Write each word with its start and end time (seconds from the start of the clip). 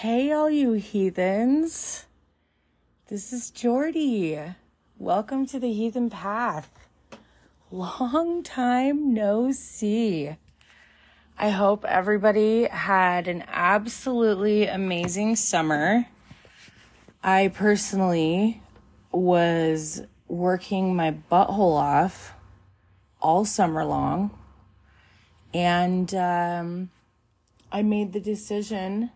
Hey, 0.00 0.32
all 0.32 0.48
you 0.48 0.72
heathens. 0.72 2.06
This 3.08 3.34
is 3.34 3.50
Jordy. 3.50 4.40
Welcome 4.96 5.44
to 5.48 5.60
the 5.60 5.70
Heathen 5.74 6.08
Path. 6.08 6.70
Long 7.70 8.42
time 8.42 9.12
no 9.12 9.52
see. 9.52 10.38
I 11.38 11.50
hope 11.50 11.84
everybody 11.84 12.64
had 12.64 13.28
an 13.28 13.44
absolutely 13.46 14.66
amazing 14.66 15.36
summer. 15.36 16.06
I 17.22 17.48
personally 17.48 18.62
was 19.12 20.00
working 20.28 20.96
my 20.96 21.14
butthole 21.30 21.76
off 21.76 22.32
all 23.20 23.44
summer 23.44 23.84
long. 23.84 24.30
And 25.52 26.14
um, 26.14 26.90
I 27.70 27.82
made 27.82 28.14
the 28.14 28.20
decision 28.20 29.10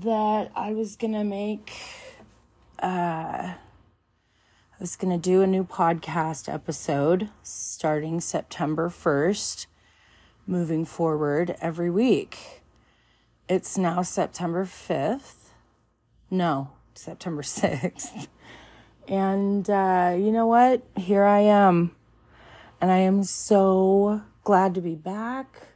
that 0.00 0.50
I 0.54 0.72
was 0.72 0.94
going 0.96 1.14
to 1.14 1.24
make, 1.24 1.72
uh, 2.82 3.54
I 3.54 3.56
was 4.78 4.94
going 4.94 5.12
to 5.12 5.18
do 5.18 5.40
a 5.40 5.46
new 5.46 5.64
podcast 5.64 6.52
episode 6.52 7.30
starting 7.42 8.20
September 8.20 8.90
1st, 8.90 9.66
moving 10.46 10.84
forward 10.84 11.56
every 11.62 11.90
week. 11.90 12.62
It's 13.48 13.78
now 13.78 14.02
September 14.02 14.66
5th. 14.66 15.52
No, 16.30 16.72
September 16.94 17.42
6th. 17.42 18.26
And 19.08 19.70
uh, 19.70 20.14
you 20.18 20.30
know 20.30 20.46
what? 20.46 20.82
Here 20.96 21.24
I 21.24 21.40
am. 21.40 21.96
And 22.82 22.90
I 22.92 22.98
am 22.98 23.24
so 23.24 24.20
glad 24.44 24.74
to 24.74 24.82
be 24.82 24.94
back. 24.94 25.68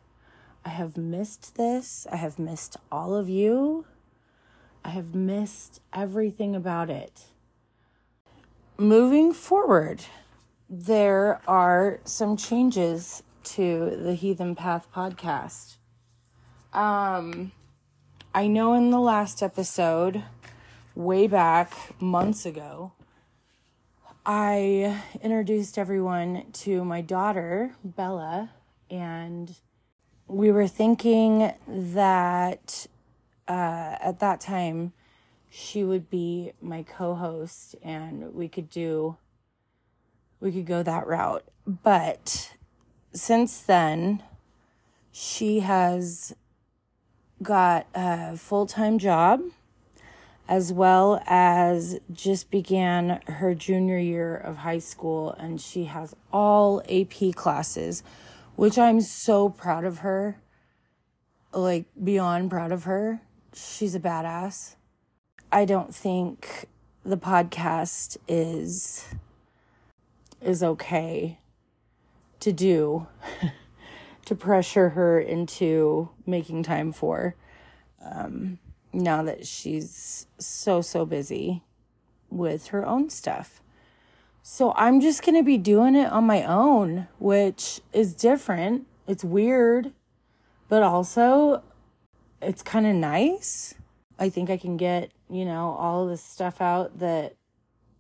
I 0.63 0.69
have 0.69 0.99
missed 0.99 1.55
this. 1.57 2.07
I 2.13 2.17
have 2.17 2.39
missed 2.39 2.77
all 2.93 3.15
of 3.15 3.31
you. 3.31 3.87
I 4.85 4.91
have 4.91 5.15
missed 5.15 5.81
everything 5.93 6.57
about 6.57 6.91
it. 6.91 7.27
Moving 8.79 9.33
forward, 9.33 10.05
there 10.69 11.41
are 11.47 12.01
some 12.05 12.37
changes 12.37 13.23
to 13.43 13.97
the 14.03 14.15
Heathen 14.15 14.55
Path 14.55 14.87
podcast. 14.95 15.77
Um, 16.73 17.53
I 18.35 18.47
know 18.47 18.75
in 18.75 18.91
the 18.91 19.01
last 19.01 19.43
episode, 19.43 20.25
way 20.95 21.27
back 21.27 22.01
months 22.01 22.47
ago, 22.47 22.93
I 24.25 25.03
introduced 25.23 25.79
everyone 25.79 26.47
to 26.53 26.85
my 26.85 27.01
daughter, 27.01 27.75
Bella, 27.83 28.51
and 28.91 29.55
we 30.27 30.53
were 30.53 30.69
thinking 30.69 31.53
that 31.67 32.87
uh, 33.51 33.97
at 34.01 34.21
that 34.21 34.41
time 34.41 34.93
she 35.51 35.83
would 35.83 36.09
be 36.09 36.53
my 36.63 36.85
co-host 36.85 37.75
and 37.83 38.33
we 38.33 38.49
could 38.49 38.71
do 38.71 39.17
we 40.39 40.53
could 40.53 40.67
go 40.67 40.83
that 40.83 41.07
route. 41.07 41.45
But 41.67 42.55
since 43.13 43.61
then 43.61 44.23
she 45.11 45.61
has 45.61 46.33
got 47.43 47.89
a 47.93 48.37
full-time 48.37 48.99
job 48.99 49.43
as 50.47 50.73
well 50.73 51.21
as 51.27 51.99
just 52.13 52.51
began 52.53 53.21
her 53.27 53.55
junior 53.55 53.99
year 53.99 54.37
of 54.37 54.59
high 54.59 54.79
school 54.79 55.33
and 55.33 55.61
she 55.61 55.85
has 55.85 56.15
all 56.33 56.83
AP 56.89 57.35
classes 57.35 58.05
which 58.55 58.79
I'm 58.79 59.01
so 59.01 59.49
proud 59.49 59.85
of 59.85 59.99
her 59.99 60.41
like 61.53 61.87
beyond 62.03 62.51
proud 62.51 62.71
of 62.71 62.85
her 62.85 63.23
she's 63.55 63.95
a 63.95 64.01
badass. 64.01 64.77
I 65.53 65.65
don't 65.65 65.95
think 65.95 66.67
the 67.05 67.17
podcast 67.17 68.17
is 68.29 69.07
is 70.41 70.63
okay 70.63 71.39
to 72.41 72.53
do 72.53 73.07
to 74.25 74.35
pressure 74.35 74.91
her 74.91 75.21
into 75.21 76.09
making 76.27 76.63
time 76.63 76.93
for 76.93 77.35
um, 78.05 78.59
now 78.93 79.23
that 79.23 79.47
she's 79.47 80.27
so 80.39 80.81
so 80.81 81.05
busy 81.05 81.63
with 82.31 82.69
her 82.69 82.87
own 82.87 83.11
stuff. 83.11 83.61
So 84.43 84.73
I'm 84.77 85.01
just 85.01 85.23
going 85.23 85.35
to 85.35 85.43
be 85.43 85.59
doing 85.59 85.95
it 85.95 86.11
on 86.11 86.25
my 86.25 86.43
own, 86.45 87.09
which 87.19 87.81
is 87.93 88.15
different. 88.15 88.87
It's 89.07 89.23
weird, 89.23 89.93
but 90.69 90.83
also 90.83 91.63
it's 92.41 92.63
kind 92.63 92.87
of 92.87 92.95
nice. 92.95 93.75
I 94.19 94.29
think 94.29 94.51
I 94.51 94.57
can 94.57 94.77
get, 94.77 95.11
you 95.29 95.45
know, 95.45 95.77
all 95.79 96.07
this 96.07 96.23
stuff 96.23 96.61
out 96.61 96.99
that 96.99 97.35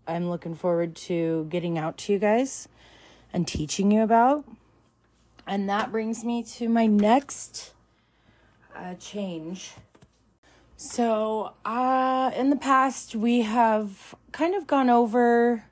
I'm 0.06 0.28
looking 0.28 0.54
forward 0.54 0.96
to 0.96 1.46
getting 1.50 1.78
out 1.78 1.96
to 1.98 2.12
you 2.12 2.18
guys 2.18 2.68
and 3.32 3.46
teaching 3.46 3.90
you 3.90 4.02
about. 4.02 4.44
And 5.46 5.68
that 5.68 5.90
brings 5.90 6.24
me 6.24 6.42
to 6.42 6.68
my 6.68 6.86
next 6.86 7.72
uh, 8.76 8.94
change. 8.94 9.72
So, 10.76 11.52
uh, 11.64 12.30
in 12.34 12.50
the 12.50 12.56
past, 12.56 13.14
we 13.14 13.42
have 13.42 14.14
kind 14.32 14.54
of 14.54 14.66
gone 14.66 14.88
over 14.88 15.64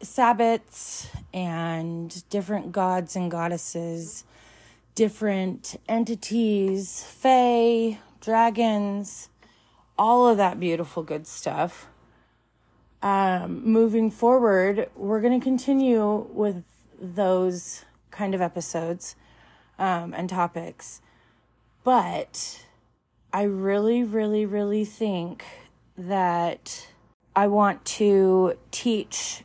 Sabbats 0.00 1.08
and 1.34 2.28
different 2.30 2.72
gods 2.72 3.16
and 3.16 3.30
goddesses, 3.30 4.24
different 4.94 5.76
entities, 5.88 7.02
fae, 7.02 7.98
dragons, 8.22 9.28
all 9.98 10.26
of 10.26 10.38
that 10.38 10.58
beautiful 10.58 11.02
good 11.02 11.26
stuff. 11.26 11.88
Um, 13.02 13.62
moving 13.64 14.10
forward, 14.10 14.88
we're 14.96 15.20
going 15.20 15.38
to 15.38 15.44
continue 15.44 16.28
with 16.32 16.62
those 17.00 17.84
kind 18.10 18.34
of 18.34 18.40
episodes 18.40 19.16
um, 19.78 20.14
and 20.14 20.30
topics. 20.30 21.02
But 21.82 22.64
I 23.32 23.42
really, 23.42 24.04
really, 24.04 24.46
really 24.46 24.84
think 24.84 25.44
that 25.98 26.86
I 27.34 27.48
want 27.48 27.84
to 27.84 28.56
teach 28.70 29.42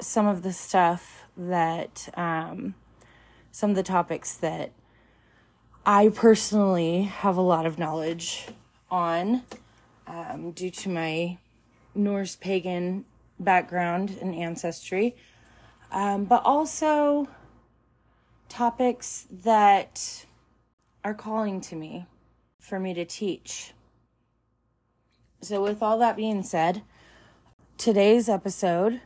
some 0.00 0.26
of 0.26 0.42
the 0.42 0.52
stuff 0.52 1.26
that, 1.36 2.08
um, 2.16 2.74
some 3.52 3.70
of 3.70 3.76
the 3.76 3.82
topics 3.82 4.34
that 4.34 4.72
I 5.88 6.08
personally 6.08 7.02
have 7.02 7.36
a 7.36 7.42
lot 7.42 7.64
of 7.64 7.78
knowledge 7.78 8.48
on 8.90 9.44
um, 10.08 10.50
due 10.50 10.72
to 10.72 10.88
my 10.88 11.38
Norse 11.94 12.34
pagan 12.34 13.04
background 13.38 14.18
and 14.20 14.34
ancestry, 14.34 15.14
um, 15.92 16.24
but 16.24 16.42
also 16.44 17.28
topics 18.48 19.28
that 19.30 20.26
are 21.04 21.14
calling 21.14 21.60
to 21.60 21.76
me 21.76 22.06
for 22.58 22.80
me 22.80 22.92
to 22.92 23.04
teach. 23.04 23.72
So, 25.40 25.62
with 25.62 25.84
all 25.84 26.00
that 26.00 26.16
being 26.16 26.42
said, 26.42 26.82
today's 27.78 28.28
episode, 28.28 29.02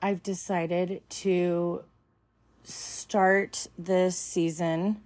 I've 0.00 0.22
decided 0.22 1.02
to 1.10 1.84
start 2.64 3.66
this 3.76 4.16
season 4.16 5.02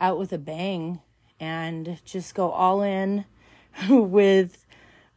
out 0.00 0.18
with 0.18 0.32
a 0.32 0.38
bang 0.38 1.00
and 1.40 2.00
just 2.04 2.34
go 2.34 2.50
all 2.50 2.82
in 2.82 3.24
with 3.88 4.64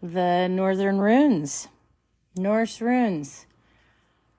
the 0.02 0.48
northern 0.48 1.00
runes, 1.00 1.68
Norse 2.36 2.82
runes, 2.82 3.46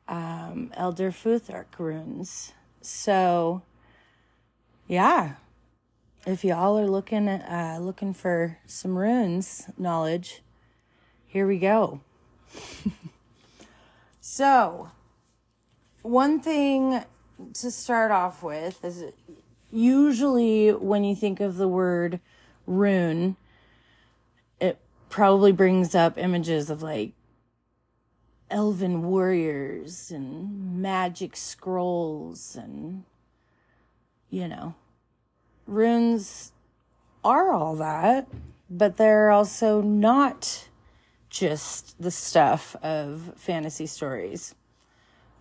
um, 0.08 0.72
Elder 0.74 1.10
Futhark 1.10 1.78
runes. 1.78 2.52
So, 2.80 3.62
yeah, 4.86 5.34
if 6.26 6.44
y'all 6.44 6.78
are 6.78 6.86
looking 6.86 7.28
uh, 7.28 7.78
looking 7.80 8.12
for 8.12 8.58
some 8.66 8.96
runes 8.98 9.68
knowledge, 9.78 10.42
here 11.26 11.46
we 11.46 11.58
go. 11.58 12.00
so, 14.20 14.90
one 16.02 16.40
thing 16.40 17.04
to 17.54 17.70
start 17.70 18.10
off 18.10 18.42
with 18.42 18.84
is 18.84 19.04
usually 19.72 20.70
when 20.70 21.04
you 21.04 21.16
think 21.16 21.40
of 21.40 21.56
the 21.56 21.68
word 21.68 22.20
rune, 22.66 23.36
it 24.60 24.78
probably 25.08 25.52
brings 25.52 25.94
up 25.94 26.18
images 26.18 26.70
of 26.70 26.82
like 26.82 27.12
elven 28.50 29.02
warriors 29.02 30.10
and 30.10 30.80
magic 30.82 31.36
scrolls 31.36 32.54
and 32.54 33.04
you 34.30 34.46
know. 34.46 34.74
Runes 35.66 36.52
are 37.24 37.52
all 37.52 37.76
that 37.76 38.26
but 38.72 38.96
they're 38.96 39.30
also 39.30 39.82
not 39.82 40.68
just 41.28 42.00
the 42.00 42.10
stuff 42.10 42.74
of 42.82 43.32
fantasy 43.36 43.86
stories. 43.86 44.54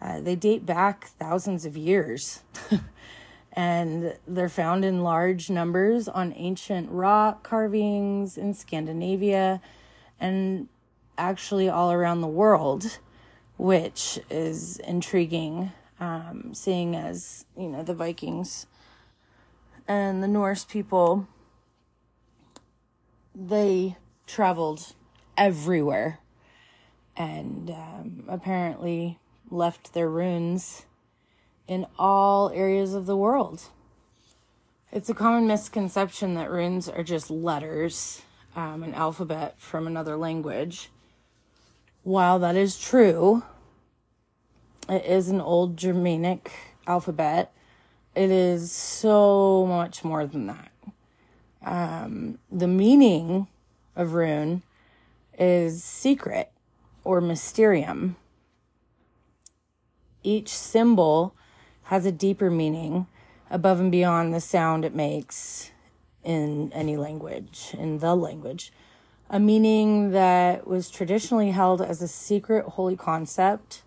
Uh, 0.01 0.19
they 0.19 0.35
date 0.35 0.65
back 0.65 1.05
thousands 1.19 1.65
of 1.65 1.77
years 1.77 2.41
and 3.53 4.17
they're 4.27 4.49
found 4.49 4.85
in 4.85 5.03
large 5.03 5.49
numbers 5.49 6.07
on 6.07 6.33
ancient 6.35 6.89
rock 6.89 7.43
carvings 7.43 8.37
in 8.37 8.53
Scandinavia 8.53 9.61
and 10.19 10.67
actually 11.17 11.67
all 11.67 11.91
around 11.91 12.21
the 12.21 12.27
world, 12.27 12.99
which 13.57 14.19
is 14.29 14.79
intriguing, 14.79 15.71
um, 15.99 16.53
seeing 16.53 16.95
as, 16.95 17.45
you 17.57 17.67
know, 17.67 17.83
the 17.83 17.93
Vikings 17.93 18.67
and 19.87 20.23
the 20.23 20.27
Norse 20.27 20.63
people, 20.63 21.27
they 23.35 23.97
traveled 24.25 24.93
everywhere 25.37 26.19
and 27.17 27.69
um, 27.69 28.23
apparently 28.27 29.19
left 29.49 29.93
their 29.93 30.09
runes 30.09 30.85
in 31.67 31.85
all 31.97 32.49
areas 32.49 32.93
of 32.93 33.05
the 33.05 33.17
world. 33.17 33.63
It's 34.91 35.09
a 35.09 35.13
common 35.13 35.47
misconception 35.47 36.33
that 36.35 36.51
runes 36.51 36.89
are 36.89 37.03
just 37.03 37.31
letters, 37.31 38.23
um, 38.55 38.83
an 38.83 38.93
alphabet 38.93 39.55
from 39.57 39.87
another 39.87 40.17
language. 40.17 40.89
While 42.03 42.39
that 42.39 42.57
is 42.57 42.79
true, 42.79 43.43
it 44.89 45.05
is 45.05 45.29
an 45.29 45.39
old 45.39 45.77
Germanic 45.77 46.51
alphabet. 46.87 47.53
It 48.15 48.31
is 48.31 48.71
so 48.71 49.65
much 49.65 50.03
more 50.03 50.25
than 50.25 50.47
that. 50.47 50.71
Um, 51.63 52.39
the 52.51 52.67
meaning 52.67 53.47
of 53.95 54.13
rune 54.13 54.63
is 55.37 55.83
secret 55.83 56.51
or 57.03 57.21
mysterium. 57.21 58.17
Each 60.23 60.49
symbol 60.49 61.33
has 61.91 62.05
a 62.05 62.11
deeper 62.11 62.49
meaning 62.49 63.05
above 63.49 63.81
and 63.81 63.91
beyond 63.91 64.33
the 64.33 64.39
sound 64.39 64.85
it 64.85 64.95
makes 64.95 65.71
in 66.23 66.71
any 66.71 66.95
language, 66.95 67.75
in 67.77 67.97
the 67.97 68.15
language. 68.15 68.71
A 69.29 69.41
meaning 69.41 70.11
that 70.11 70.65
was 70.65 70.89
traditionally 70.89 71.51
held 71.51 71.81
as 71.81 72.01
a 72.01 72.07
secret 72.07 72.63
holy 72.63 72.95
concept, 72.95 73.81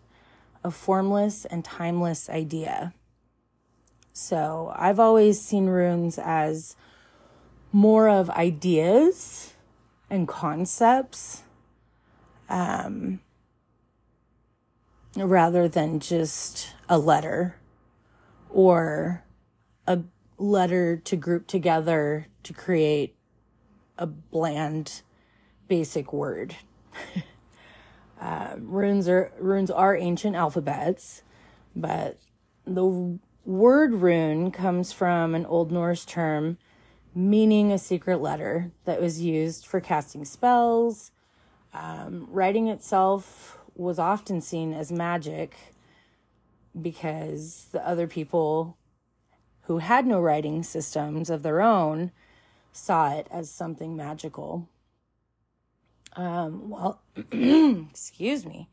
a 0.63 0.71
formless 0.71 1.47
and 1.47 1.65
timeless 1.65 2.29
idea. 2.29 2.93
So 4.13 4.75
I've 4.77 5.01
always 5.01 5.41
seen 5.41 5.65
runes 5.65 6.19
as 6.19 6.77
more 7.73 8.11
of 8.11 8.29
ideas 8.29 9.55
and 10.11 10.29
concepts 10.29 11.43
um, 12.51 13.21
rather 15.17 15.69
than 15.69 16.01
just 16.01 16.69
a 16.87 16.99
letter 16.99 17.57
or 18.55 19.25
a 19.87 20.01
letter 20.39 20.97
to 20.97 21.17
group 21.17 21.47
together 21.49 22.29
to 22.45 22.53
create 22.55 23.17
a 23.99 24.07
bland 24.07 25.03
basic 25.67 26.13
word. 26.13 26.55
uh, 28.21 28.55
runes 28.59 29.09
are 29.09 29.33
runes 29.39 29.71
are 29.71 29.97
ancient 29.97 30.37
alphabets, 30.37 31.23
but 31.75 32.17
the 32.65 33.19
word 33.45 33.93
rune 33.93 34.53
comes 34.53 34.93
from 34.93 35.35
an 35.35 35.45
Old 35.47 35.73
Norse 35.73 36.05
term 36.05 36.57
meaning 37.15 37.71
a 37.71 37.79
secret 37.79 38.21
letter 38.21 38.73
that 38.85 39.01
was 39.01 39.21
used 39.21 39.67
for 39.67 39.81
casting 39.81 40.25
spells. 40.25 41.13
Um, 41.73 42.27
writing 42.31 42.69
itself 42.69 43.59
was 43.77 43.99
often 43.99 44.41
seen 44.41 44.73
as 44.73 44.91
magic 44.91 45.74
because 46.81 47.69
the 47.73 47.87
other 47.87 48.07
people 48.07 48.77
who 49.63 49.79
had 49.79 50.07
no 50.07 50.21
writing 50.21 50.63
systems 50.63 51.31
of 51.31 51.43
their 51.43 51.61
own 51.61 52.11
saw 52.73 53.15
it 53.15 53.27
as 53.31 53.51
something 53.51 53.97
magical. 53.97 54.69
Um, 56.17 56.71
well, 56.71 57.01
excuse 57.91 58.45
me. 58.45 58.69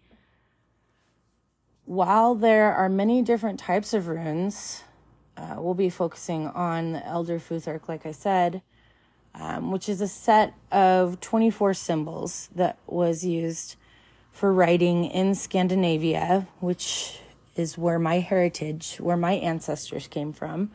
While 1.85 2.35
there 2.35 2.73
are 2.73 2.89
many 2.89 3.21
different 3.21 3.59
types 3.59 3.93
of 3.93 4.07
runes, 4.07 4.83
uh, 5.37 5.55
we'll 5.57 5.73
be 5.73 5.89
focusing 5.89 6.47
on 6.47 6.93
the 6.93 7.05
Elder 7.05 7.39
Futhark, 7.39 7.87
like 7.87 8.05
I 8.05 8.11
said, 8.11 8.61
um, 9.33 9.71
which 9.71 9.89
is 9.89 10.01
a 10.01 10.07
set 10.07 10.53
of 10.71 11.19
24 11.19 11.73
symbols 11.73 12.49
that 12.55 12.77
was 12.85 13.25
used 13.25 13.75
for 14.31 14.53
writing 14.53 15.05
in 15.05 15.35
Scandinavia, 15.35 16.47
which 16.59 17.20
is 17.55 17.77
where 17.77 17.99
my 17.99 18.19
heritage, 18.19 18.97
where 18.99 19.17
my 19.17 19.33
ancestors 19.33 20.07
came 20.07 20.33
from, 20.33 20.71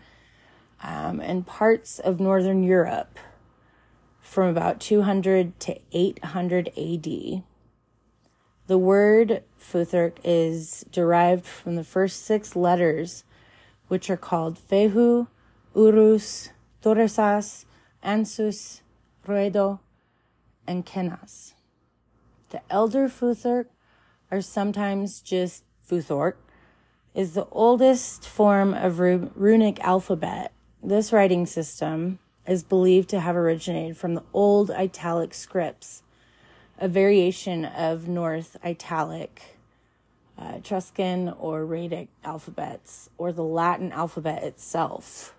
um, 0.82 1.20
and 1.20 1.46
parts 1.46 1.98
of 1.98 2.20
Northern 2.20 2.62
Europe 2.62 3.18
from 4.20 4.48
about 4.48 4.80
200 4.80 5.58
to 5.60 5.78
800 5.92 6.68
AD. 6.76 7.42
The 8.66 8.78
word 8.78 9.44
Futhark 9.60 10.18
is 10.24 10.84
derived 10.90 11.46
from 11.46 11.76
the 11.76 11.84
first 11.84 12.24
six 12.24 12.56
letters, 12.56 13.24
which 13.88 14.10
are 14.10 14.16
called 14.16 14.58
Fehu, 14.58 15.28
Uruz, 15.74 16.50
Thurisaz, 16.82 17.64
Ansuz, 18.04 18.80
Raidho, 19.26 19.78
and 20.66 20.84
Kenaz. 20.84 21.54
The 22.50 22.60
elder 22.70 23.08
Futhark 23.08 23.66
are 24.30 24.40
sometimes 24.40 25.20
just 25.20 25.64
Futhork, 25.88 26.34
is 27.16 27.32
the 27.32 27.46
oldest 27.50 28.28
form 28.28 28.74
of 28.74 29.00
runic 29.00 29.80
alphabet. 29.80 30.52
This 30.82 31.14
writing 31.14 31.46
system 31.46 32.18
is 32.46 32.62
believed 32.62 33.08
to 33.08 33.20
have 33.20 33.34
originated 33.34 33.96
from 33.96 34.14
the 34.14 34.22
old 34.34 34.70
italic 34.70 35.32
scripts, 35.32 36.02
a 36.78 36.86
variation 36.88 37.64
of 37.64 38.06
North 38.06 38.58
Italic, 38.62 39.56
uh, 40.38 40.56
Etruscan, 40.56 41.30
or 41.30 41.64
Raetic 41.64 42.08
alphabets, 42.22 43.08
or 43.16 43.32
the 43.32 43.42
Latin 43.42 43.92
alphabet 43.92 44.42
itself. 44.42 45.34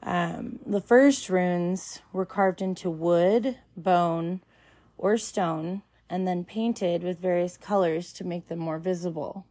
Um, 0.00 0.60
the 0.64 0.80
first 0.80 1.28
runes 1.28 2.02
were 2.12 2.24
carved 2.24 2.62
into 2.62 2.88
wood, 2.88 3.58
bone, 3.76 4.42
or 4.96 5.18
stone, 5.18 5.82
and 6.08 6.28
then 6.28 6.44
painted 6.44 7.02
with 7.02 7.18
various 7.18 7.56
colors 7.56 8.12
to 8.12 8.22
make 8.22 8.46
them 8.46 8.60
more 8.60 8.78
visible 8.78 9.44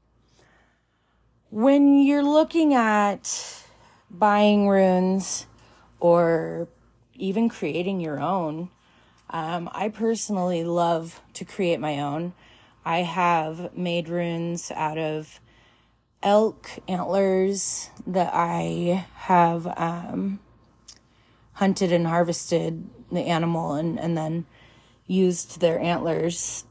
when 1.53 1.99
you're 1.99 2.23
looking 2.23 2.73
at 2.73 3.63
buying 4.09 4.67
runes 4.67 5.45
or 5.99 6.67
even 7.13 7.47
creating 7.47 7.99
your 7.99 8.19
own, 8.19 8.71
um, 9.29 9.69
I 9.71 9.89
personally 9.89 10.63
love 10.63 11.21
to 11.33 11.45
create 11.45 11.79
my 11.79 11.99
own. 11.99 12.33
I 12.83 13.03
have 13.03 13.77
made 13.77 14.09
runes 14.09 14.71
out 14.71 14.97
of 14.97 15.39
elk 16.23 16.71
antlers 16.87 17.91
that 18.07 18.31
I 18.33 19.05
have 19.13 19.67
um, 19.77 20.39
hunted 21.53 21.91
and 21.91 22.07
harvested 22.07 22.89
the 23.11 23.21
animal 23.21 23.75
and, 23.75 23.99
and 23.99 24.17
then 24.17 24.47
used 25.05 25.59
their 25.59 25.79
antlers 25.79 26.65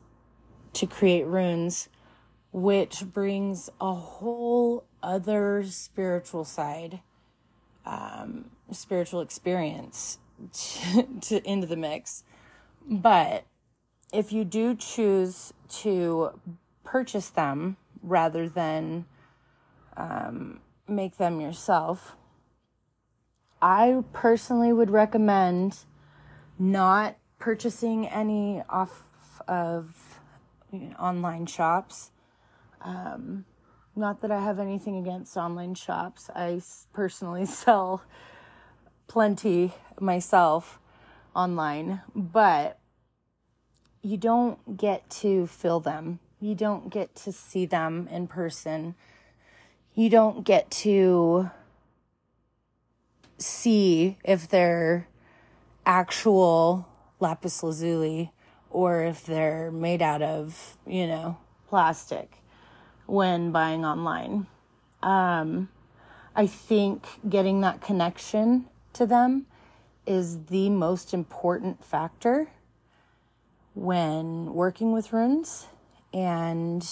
to 0.72 0.88
create 0.88 1.24
runes 1.28 1.88
which 2.52 3.06
brings 3.06 3.71
a 3.80 3.94
whole 3.94 4.85
other 5.02 5.64
spiritual 5.64 6.44
side, 6.44 7.00
um, 7.87 8.50
spiritual 8.71 9.21
experience 9.21 10.18
to, 10.52 11.02
to, 11.21 11.50
into 11.50 11.66
the 11.66 11.76
mix. 11.76 12.25
But 12.87 13.44
if 14.12 14.32
you 14.32 14.44
do 14.44 14.75
choose 14.75 15.54
to 15.80 16.38
purchase 16.85 17.30
them 17.30 17.78
rather 18.02 18.49
than 18.49 19.06
um, 19.97 20.61
make 20.87 21.16
them 21.16 21.40
yourself, 21.40 22.16
I 23.62 24.02
personally 24.12 24.73
would 24.73 24.90
recommend 24.90 25.85
not 26.59 27.16
purchasing 27.38 28.06
any 28.06 28.62
off 28.68 29.40
of 29.49 30.18
you 30.73 30.90
know, 30.90 30.97
online 30.97 31.47
shops 31.47 32.11
um, 32.84 33.44
not 33.94 34.20
that 34.22 34.30
I 34.30 34.42
have 34.42 34.58
anything 34.58 34.96
against 34.96 35.36
online 35.36 35.74
shops. 35.74 36.30
I 36.34 36.60
personally 36.92 37.46
sell 37.46 38.02
plenty 39.06 39.72
myself 40.00 40.78
online, 41.34 42.00
but 42.14 42.78
you 44.02 44.16
don't 44.16 44.76
get 44.76 45.08
to 45.10 45.46
feel 45.46 45.80
them. 45.80 46.18
You 46.40 46.54
don't 46.54 46.90
get 46.90 47.14
to 47.16 47.32
see 47.32 47.66
them 47.66 48.08
in 48.10 48.26
person. 48.26 48.94
You 49.94 50.08
don't 50.08 50.44
get 50.44 50.70
to 50.70 51.50
see 53.38 54.16
if 54.24 54.48
they're 54.48 55.06
actual 55.84 56.88
lapis 57.20 57.62
lazuli 57.62 58.32
or 58.70 59.02
if 59.02 59.24
they're 59.26 59.70
made 59.70 60.00
out 60.00 60.22
of, 60.22 60.78
you 60.86 61.06
know, 61.06 61.36
plastic 61.68 62.41
when 63.06 63.52
buying 63.52 63.85
online. 63.85 64.47
Um, 65.02 65.68
I 66.35 66.47
think 66.47 67.06
getting 67.28 67.61
that 67.61 67.80
connection 67.80 68.66
to 68.94 69.06
them 69.06 69.47
is 70.06 70.47
the 70.47 70.71
most 70.71 71.12
important 71.12 71.85
factor 71.85 72.50
when 73.75 74.52
working 74.54 74.92
with 74.92 75.12
runes. 75.12 75.66
And 76.12 76.87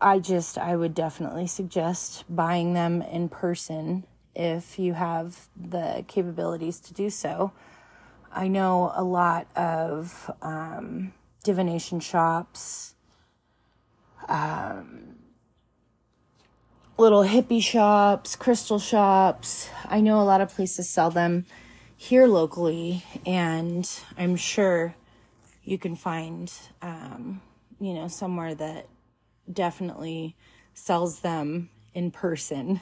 I 0.00 0.18
just, 0.18 0.58
I 0.58 0.76
would 0.76 0.94
definitely 0.94 1.46
suggest 1.46 2.24
buying 2.28 2.74
them 2.74 3.02
in 3.02 3.28
person 3.28 4.04
if 4.34 4.78
you 4.78 4.94
have 4.94 5.48
the 5.56 6.04
capabilities 6.08 6.80
to 6.80 6.94
do 6.94 7.08
so. 7.10 7.52
I 8.32 8.48
know 8.48 8.92
a 8.94 9.04
lot 9.04 9.46
of 9.56 10.30
um, 10.42 11.12
divination 11.44 12.00
shops, 12.00 12.93
um, 14.28 15.16
little 16.96 17.24
hippie 17.24 17.62
shops, 17.62 18.36
crystal 18.36 18.78
shops. 18.78 19.68
I 19.86 20.00
know 20.00 20.20
a 20.20 20.24
lot 20.24 20.40
of 20.40 20.54
places 20.54 20.88
sell 20.88 21.10
them 21.10 21.46
here 21.96 22.26
locally, 22.26 23.04
and 23.26 23.88
I'm 24.16 24.36
sure 24.36 24.94
you 25.64 25.78
can 25.78 25.96
find, 25.96 26.52
um, 26.82 27.40
you 27.80 27.94
know, 27.94 28.08
somewhere 28.08 28.54
that 28.54 28.88
definitely 29.50 30.36
sells 30.74 31.20
them 31.20 31.70
in 31.94 32.10
person. 32.10 32.80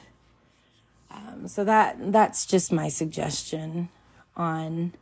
Um, 1.11 1.47
so 1.47 1.63
that 1.63 2.11
that's 2.11 2.45
just 2.45 2.71
my 2.71 2.89
suggestion 2.89 3.89
on 4.35 4.93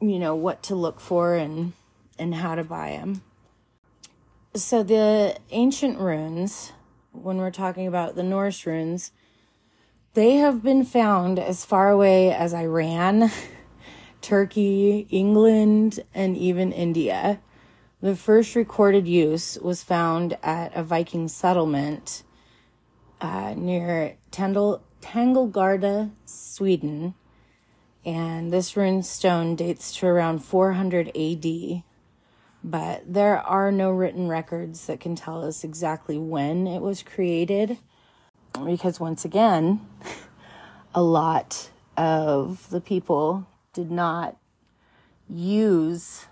you 0.00 0.18
know 0.18 0.34
what 0.34 0.62
to 0.62 0.74
look 0.74 1.00
for 1.00 1.34
and 1.34 1.74
and 2.18 2.34
how 2.34 2.54
to 2.54 2.64
buy 2.64 2.90
them. 2.90 3.22
So 4.56 4.84
the 4.84 5.36
ancient 5.50 5.98
runes, 5.98 6.70
when 7.10 7.38
we're 7.38 7.50
talking 7.50 7.88
about 7.88 8.14
the 8.14 8.22
Norse 8.22 8.64
runes, 8.66 9.10
they 10.12 10.36
have 10.36 10.62
been 10.62 10.84
found 10.84 11.40
as 11.40 11.64
far 11.64 11.90
away 11.90 12.32
as 12.32 12.54
Iran, 12.54 13.32
Turkey, 14.20 15.08
England, 15.10 16.04
and 16.14 16.36
even 16.36 16.70
India. 16.70 17.40
The 18.00 18.14
first 18.14 18.54
recorded 18.54 19.08
use 19.08 19.58
was 19.58 19.82
found 19.82 20.38
at 20.40 20.72
a 20.76 20.84
Viking 20.84 21.26
settlement 21.26 22.22
uh, 23.20 23.54
near 23.56 24.18
Tandel, 24.30 24.82
Tangelgarda, 25.02 26.12
Sweden. 26.26 27.14
And 28.04 28.52
this 28.52 28.76
rune 28.76 29.02
stone 29.02 29.56
dates 29.56 29.96
to 29.96 30.06
around 30.06 30.44
400 30.44 31.08
AD. 31.08 31.82
But 32.66 33.02
there 33.12 33.38
are 33.40 33.70
no 33.70 33.90
written 33.90 34.26
records 34.26 34.86
that 34.86 34.98
can 34.98 35.14
tell 35.14 35.44
us 35.44 35.64
exactly 35.64 36.16
when 36.16 36.66
it 36.66 36.80
was 36.80 37.02
created. 37.02 37.76
Because 38.64 38.98
once 38.98 39.26
again, 39.26 39.86
a 40.94 41.02
lot 41.02 41.70
of 41.96 42.70
the 42.70 42.80
people 42.80 43.46
did 43.74 43.90
not 43.90 44.38
use, 45.28 46.24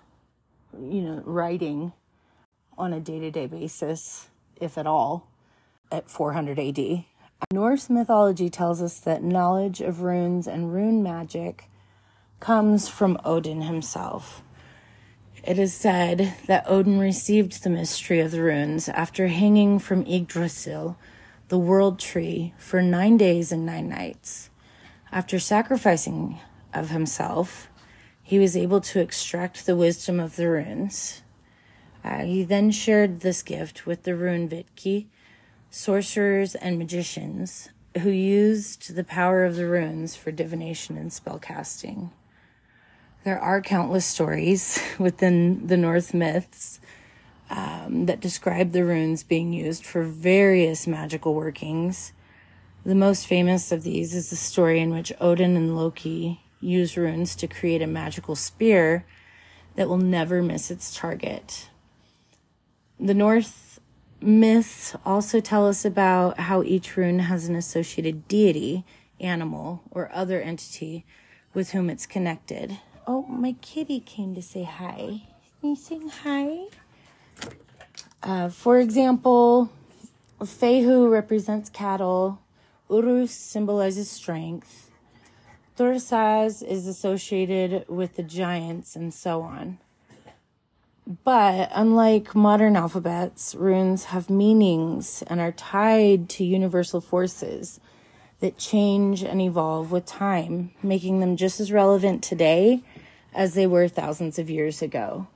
you 0.72 1.02
know, 1.02 1.22
writing 1.26 1.92
on 2.78 2.94
a 2.94 3.00
day 3.00 3.18
to 3.18 3.30
day 3.30 3.46
basis, 3.46 4.28
if 4.58 4.78
at 4.78 4.86
all, 4.86 5.28
at 5.90 6.08
400 6.08 6.58
AD. 6.58 7.04
Norse 7.52 7.90
mythology 7.90 8.48
tells 8.48 8.80
us 8.80 8.98
that 9.00 9.22
knowledge 9.22 9.82
of 9.82 10.00
runes 10.00 10.46
and 10.46 10.72
rune 10.72 11.02
magic 11.02 11.64
comes 12.40 12.88
from 12.88 13.18
Odin 13.22 13.62
himself. 13.62 14.42
It 15.44 15.58
is 15.58 15.74
said 15.74 16.34
that 16.46 16.64
Odin 16.68 17.00
received 17.00 17.64
the 17.64 17.70
mystery 17.70 18.20
of 18.20 18.30
the 18.30 18.42
runes 18.42 18.88
after 18.88 19.26
hanging 19.26 19.80
from 19.80 20.06
Yggdrasil, 20.06 20.96
the 21.48 21.58
world 21.58 21.98
tree, 21.98 22.54
for 22.58 22.80
nine 22.80 23.16
days 23.16 23.50
and 23.50 23.66
nine 23.66 23.88
nights. 23.88 24.50
After 25.10 25.40
sacrificing 25.40 26.38
of 26.72 26.90
himself, 26.90 27.68
he 28.22 28.38
was 28.38 28.56
able 28.56 28.80
to 28.82 29.00
extract 29.00 29.66
the 29.66 29.74
wisdom 29.74 30.20
of 30.20 30.36
the 30.36 30.48
runes. 30.48 31.22
Uh, 32.04 32.22
he 32.22 32.44
then 32.44 32.70
shared 32.70 33.20
this 33.20 33.42
gift 33.42 33.84
with 33.84 34.04
the 34.04 34.14
rune 34.14 34.48
Vitki, 34.48 35.06
sorcerers, 35.70 36.54
and 36.54 36.78
magicians 36.78 37.70
who 38.00 38.10
used 38.10 38.94
the 38.94 39.04
power 39.04 39.44
of 39.44 39.56
the 39.56 39.66
runes 39.66 40.14
for 40.14 40.30
divination 40.30 40.96
and 40.96 41.10
spellcasting. 41.10 42.10
There 43.24 43.38
are 43.38 43.60
countless 43.60 44.04
stories 44.04 44.82
within 44.98 45.68
the 45.68 45.76
Norse 45.76 46.12
myths 46.12 46.80
um, 47.50 48.06
that 48.06 48.20
describe 48.20 48.72
the 48.72 48.84
runes 48.84 49.22
being 49.22 49.52
used 49.52 49.84
for 49.84 50.02
various 50.02 50.88
magical 50.88 51.34
workings. 51.34 52.12
The 52.84 52.96
most 52.96 53.28
famous 53.28 53.70
of 53.70 53.84
these 53.84 54.12
is 54.12 54.30
the 54.30 54.36
story 54.36 54.80
in 54.80 54.90
which 54.90 55.12
Odin 55.20 55.56
and 55.56 55.76
Loki 55.76 56.40
use 56.60 56.96
runes 56.96 57.36
to 57.36 57.46
create 57.46 57.80
a 57.80 57.86
magical 57.86 58.34
spear 58.34 59.04
that 59.76 59.88
will 59.88 59.98
never 59.98 60.42
miss 60.42 60.68
its 60.68 60.92
target. 60.92 61.68
The 62.98 63.14
North 63.14 63.78
myths 64.20 64.96
also 65.04 65.40
tell 65.40 65.68
us 65.68 65.84
about 65.84 66.40
how 66.40 66.64
each 66.64 66.96
rune 66.96 67.20
has 67.20 67.48
an 67.48 67.54
associated 67.54 68.26
deity, 68.26 68.84
animal, 69.20 69.82
or 69.92 70.10
other 70.12 70.40
entity 70.40 71.04
with 71.54 71.70
whom 71.70 71.88
it's 71.88 72.06
connected. 72.06 72.78
Oh, 73.04 73.22
my 73.22 73.56
kitty 73.60 73.98
came 73.98 74.34
to 74.36 74.42
say 74.42 74.62
hi. 74.62 75.22
Can 75.60 75.70
you 75.70 75.76
sing 75.76 76.08
hi? 76.08 76.66
Uh, 78.22 78.48
for 78.48 78.78
example, 78.78 79.72
Fehu 80.40 81.10
represents 81.10 81.68
cattle, 81.68 82.40
Uruz 82.88 83.32
symbolizes 83.32 84.08
strength, 84.08 84.90
Thurisaz 85.76 86.62
is 86.62 86.86
associated 86.86 87.88
with 87.88 88.14
the 88.16 88.22
giants, 88.22 88.94
and 88.94 89.12
so 89.12 89.42
on. 89.42 89.78
But 91.24 91.70
unlike 91.72 92.36
modern 92.36 92.76
alphabets, 92.76 93.56
runes 93.56 94.04
have 94.04 94.30
meanings 94.30 95.24
and 95.26 95.40
are 95.40 95.50
tied 95.50 96.28
to 96.30 96.44
universal 96.44 97.00
forces 97.00 97.80
that 98.38 98.58
change 98.58 99.22
and 99.22 99.40
evolve 99.40 99.90
with 99.90 100.06
time, 100.06 100.70
making 100.82 101.20
them 101.20 101.36
just 101.36 101.58
as 101.58 101.72
relevant 101.72 102.22
today 102.22 102.82
as 103.34 103.54
they 103.54 103.66
were 103.66 103.88
thousands 103.88 104.38
of 104.38 104.50
years 104.50 104.82
ago. 104.82 105.26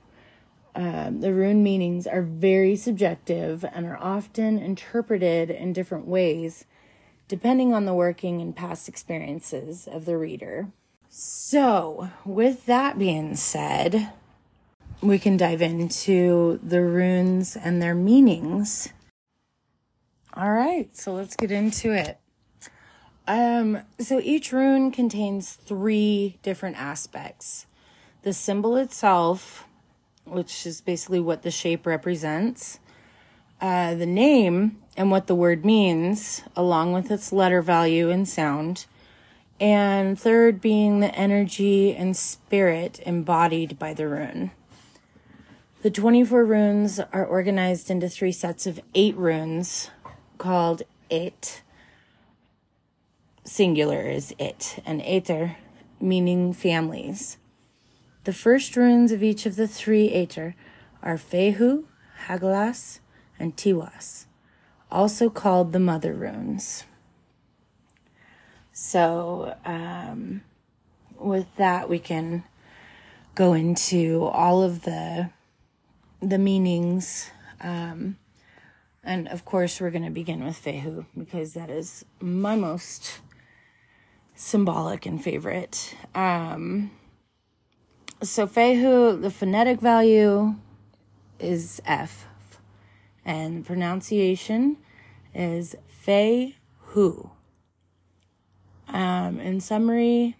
Um, 0.75 1.21
the 1.21 1.33
rune 1.33 1.63
meanings 1.63 2.05
are 2.05 2.21
very 2.21 2.75
subjective 2.75 3.65
and 3.73 3.85
are 3.85 3.97
often 3.97 4.59
interpreted 4.59 5.49
in 5.49 5.73
different 5.73 6.07
ways 6.07 6.65
depending 7.27 7.73
on 7.73 7.85
the 7.85 7.93
working 7.93 8.41
and 8.41 8.55
past 8.55 8.87
experiences 8.87 9.87
of 9.87 10.05
the 10.05 10.17
reader. 10.17 10.69
So, 11.09 12.09
with 12.25 12.65
that 12.67 12.97
being 12.97 13.35
said, 13.35 14.11
we 15.01 15.19
can 15.19 15.37
dive 15.37 15.61
into 15.61 16.59
the 16.63 16.81
runes 16.81 17.55
and 17.55 17.81
their 17.81 17.95
meanings. 17.95 18.89
All 20.33 20.53
right, 20.53 20.95
so 20.95 21.13
let's 21.13 21.35
get 21.35 21.51
into 21.51 21.91
it. 21.91 22.19
Um, 23.27 23.79
so 23.99 24.21
each 24.23 24.53
rune 24.53 24.91
contains 24.91 25.53
three 25.53 26.37
different 26.43 26.77
aspects. 26.77 27.65
The 28.23 28.33
symbol 28.33 28.75
itself, 28.75 29.65
which 30.25 30.65
is 30.65 30.81
basically 30.81 31.19
what 31.19 31.43
the 31.43 31.51
shape 31.51 31.85
represents, 31.85 32.79
uh, 33.61 33.95
the 33.95 34.05
name 34.05 34.77
and 34.95 35.11
what 35.11 35.27
the 35.27 35.35
word 35.35 35.63
means, 35.63 36.41
along 36.55 36.93
with 36.93 37.11
its 37.11 37.31
letter 37.31 37.61
value 37.61 38.09
and 38.09 38.27
sound, 38.27 38.85
and 39.59 40.19
third 40.19 40.61
being 40.61 40.99
the 40.99 41.13
energy 41.15 41.95
and 41.95 42.15
spirit 42.15 42.99
embodied 43.05 43.79
by 43.79 43.93
the 43.93 44.07
rune. 44.07 44.51
The 45.83 45.91
24 45.91 46.43
runes 46.43 46.99
are 46.99 47.25
organized 47.25 47.89
into 47.89 48.09
three 48.09 48.31
sets 48.31 48.67
of 48.67 48.79
eight 48.93 49.15
runes 49.15 49.89
called 50.37 50.83
It. 51.09 51.61
Singular 53.43 54.01
is 54.01 54.33
It, 54.37 54.81
and 54.85 55.01
Aettir, 55.01 55.55
meaning 56.01 56.51
families. 56.51 57.37
The 58.27 58.33
first 58.33 58.75
runes 58.75 59.13
of 59.13 59.23
each 59.23 59.45
of 59.45 59.55
the 59.55 59.69
three 59.69 60.09
Aettir 60.09 60.53
are 61.01 61.15
Fehu, 61.15 61.85
Hagalaz, 62.25 62.99
and 63.39 63.55
Tiwas, 63.55 64.25
also 64.91 65.29
called 65.29 65.71
the 65.71 65.79
Mother 65.79 66.11
runes. 66.11 66.83
So, 68.73 69.55
um, 69.63 70.41
with 71.17 71.47
that, 71.55 71.87
we 71.87 71.99
can 71.99 72.43
go 73.33 73.53
into 73.53 74.25
all 74.25 74.61
of 74.61 74.81
the 74.81 75.29
the 76.21 76.37
meanings. 76.37 77.31
Um, 77.61 78.17
and 79.05 79.29
of 79.29 79.45
course, 79.45 79.79
we're 79.79 79.91
going 79.91 80.03
to 80.03 80.09
begin 80.09 80.43
with 80.43 80.61
Fehu 80.61 81.05
because 81.17 81.53
that 81.53 81.69
is 81.69 82.03
my 82.19 82.57
most 82.57 83.21
symbolic 84.35 85.05
and 85.05 85.23
favorite. 85.23 85.95
Um, 86.13 86.91
so, 88.21 88.47
Fehu, 88.47 89.21
the 89.21 89.29
phonetic 89.29 89.79
value 89.79 90.55
is 91.39 91.81
F, 91.85 92.25
and 93.23 93.65
pronunciation 93.65 94.77
is 95.35 95.75
Fei 95.85 96.55
Hu. 96.79 97.29
Um, 98.87 99.39
in 99.39 99.59
summary, 99.59 100.35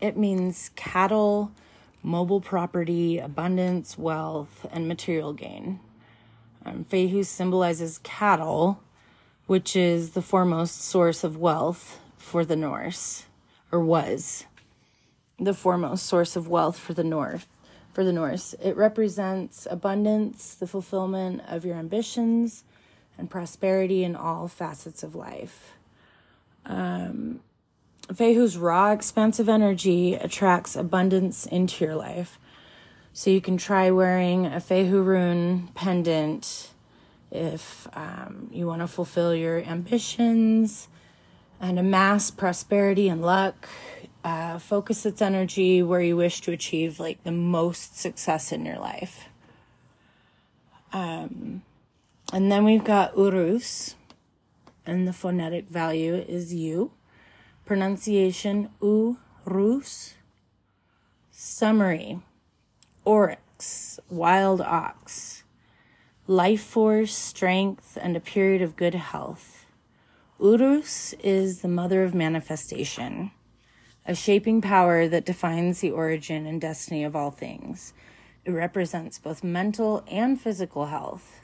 it 0.00 0.16
means 0.16 0.70
cattle, 0.74 1.52
mobile 2.02 2.40
property, 2.40 3.18
abundance, 3.18 3.96
wealth, 3.96 4.66
and 4.72 4.88
material 4.88 5.32
gain. 5.32 5.78
Um, 6.64 6.84
Fehu 6.90 7.24
symbolizes 7.24 7.98
cattle, 7.98 8.82
which 9.46 9.76
is 9.76 10.10
the 10.10 10.22
foremost 10.22 10.80
source 10.82 11.22
of 11.22 11.36
wealth 11.36 12.00
for 12.16 12.44
the 12.44 12.56
Norse, 12.56 13.26
or 13.70 13.80
was 13.80 14.46
the 15.40 15.54
foremost 15.54 16.06
source 16.06 16.36
of 16.36 16.48
wealth 16.48 16.78
for 16.78 16.94
the 16.94 17.04
North. 17.04 17.48
For 17.92 18.04
the 18.04 18.12
Norse, 18.12 18.54
it 18.62 18.76
represents 18.76 19.66
abundance, 19.68 20.54
the 20.54 20.66
fulfillment 20.66 21.42
of 21.48 21.64
your 21.64 21.76
ambitions, 21.76 22.62
and 23.18 23.28
prosperity 23.28 24.04
in 24.04 24.14
all 24.14 24.46
facets 24.46 25.02
of 25.02 25.14
life. 25.14 25.72
Um, 26.64 27.40
Fehu's 28.08 28.56
raw, 28.56 28.92
expansive 28.92 29.48
energy 29.48 30.14
attracts 30.14 30.76
abundance 30.76 31.46
into 31.46 31.84
your 31.84 31.96
life. 31.96 32.38
So 33.12 33.30
you 33.30 33.40
can 33.40 33.56
try 33.56 33.90
wearing 33.90 34.46
a 34.46 34.60
Fehu 34.60 35.04
rune 35.04 35.68
pendant 35.74 36.70
if 37.30 37.88
um, 37.92 38.48
you 38.52 38.66
want 38.66 38.82
to 38.82 38.88
fulfill 38.88 39.34
your 39.34 39.58
ambitions 39.62 40.88
and 41.60 41.78
amass 41.78 42.30
prosperity 42.30 43.08
and 43.08 43.22
luck. 43.22 43.68
Uh, 44.22 44.58
focus 44.58 45.06
its 45.06 45.22
energy 45.22 45.82
where 45.82 46.02
you 46.02 46.14
wish 46.14 46.42
to 46.42 46.52
achieve 46.52 47.00
like 47.00 47.22
the 47.24 47.32
most 47.32 47.98
success 47.98 48.52
in 48.52 48.66
your 48.66 48.78
life. 48.78 49.28
Um, 50.92 51.62
and 52.32 52.52
then 52.52 52.64
we've 52.64 52.84
got 52.84 53.16
Uruz, 53.16 53.94
and 54.84 55.08
the 55.08 55.12
phonetic 55.12 55.68
value 55.68 56.14
is 56.16 56.52
U. 56.52 56.92
Pronunciation 57.64 58.68
Urus. 58.82 60.14
Summary 61.30 62.20
Oryx, 63.04 63.98
wild 64.10 64.60
ox. 64.60 65.42
Life 66.26 66.62
force, 66.62 67.14
strength, 67.14 67.96
and 68.00 68.16
a 68.16 68.20
period 68.20 68.60
of 68.60 68.76
good 68.76 68.94
health. 68.94 69.66
Uruz 70.38 71.14
is 71.22 71.60
the 71.60 71.68
mother 71.68 72.04
of 72.04 72.14
manifestation, 72.14 73.30
a 74.06 74.14
shaping 74.14 74.60
power 74.60 75.08
that 75.08 75.26
defines 75.26 75.80
the 75.80 75.90
origin 75.90 76.46
and 76.46 76.60
destiny 76.60 77.04
of 77.04 77.14
all 77.14 77.30
things. 77.30 77.92
It 78.44 78.52
represents 78.52 79.18
both 79.18 79.44
mental 79.44 80.02
and 80.08 80.40
physical 80.40 80.86
health. 80.86 81.40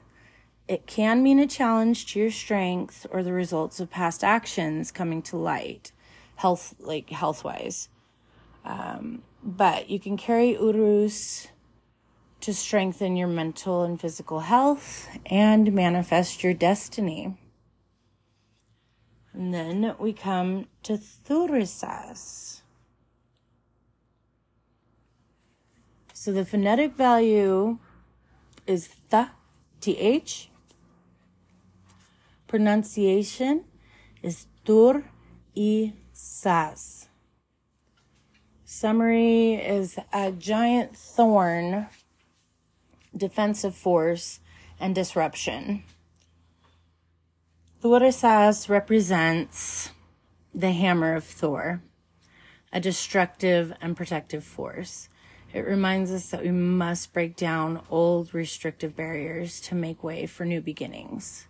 It 0.67 0.87
can 0.87 1.23
mean 1.23 1.39
a 1.39 1.47
challenge 1.47 2.07
to 2.13 2.19
your 2.19 2.31
strength 2.31 3.07
or 3.11 3.23
the 3.23 3.33
results 3.33 3.79
of 3.79 3.91
past 3.91 4.25
actions 4.25 4.91
coming 4.91 5.23
to 5.23 5.37
light, 5.37 5.93
health 6.37 6.75
like 6.81 7.11
health 7.11 7.45
wise. 7.45 7.89
Um, 8.65 9.23
but 9.45 9.89
you 9.89 10.01
can 10.01 10.17
carry 10.17 10.57
Uruz 10.57 11.49
to 12.41 12.53
strengthen 12.53 13.17
your 13.17 13.29
mental 13.29 13.85
and 13.85 14.01
physical 14.01 14.41
health 14.41 15.09
and 15.27 15.73
manifest 15.73 16.43
your 16.43 16.55
destiny. 16.55 17.37
And 19.37 19.53
then 19.53 19.95
we 19.99 20.15
come 20.15 20.67
to 20.85 20.95
Thurisaz. 20.95 22.63
So 26.15 26.33
the 26.33 26.47
phonetic 26.47 26.97
value 26.97 27.79
is 28.67 28.89
th, 29.11 29.29
th. 29.83 30.49
Pronunciation 32.47 33.65
is 34.23 34.47
tur 34.65 35.05
i 35.55 35.93
sas. 36.13 37.09
Summary 38.65 39.55
is 39.55 39.99
a 40.15 40.33
giant 40.33 40.97
thorn, 40.97 41.89
defensive 43.15 43.75
force, 43.75 44.41
and 44.81 44.95
disruption. 44.95 45.85
Thurisaz 47.83 48.71
represents 48.71 49.91
the 50.55 50.73
hammer 50.73 51.15
of 51.15 51.25
Thor, 51.25 51.83
a 52.73 52.81
destructive 52.81 53.75
and 53.83 53.95
protective 53.95 54.45
force. 54.45 55.11
It 55.53 55.61
reminds 55.61 56.11
us 56.11 56.31
that 56.31 56.43
we 56.43 56.51
must 56.51 57.13
break 57.13 57.37
down 57.37 57.83
old 57.91 58.33
restrictive 58.33 58.97
barriers 58.97 59.61
to 59.63 59.75
make 59.75 60.03
way 60.03 60.25
for 60.25 60.47
new 60.47 60.63
beginnings. 60.63 61.49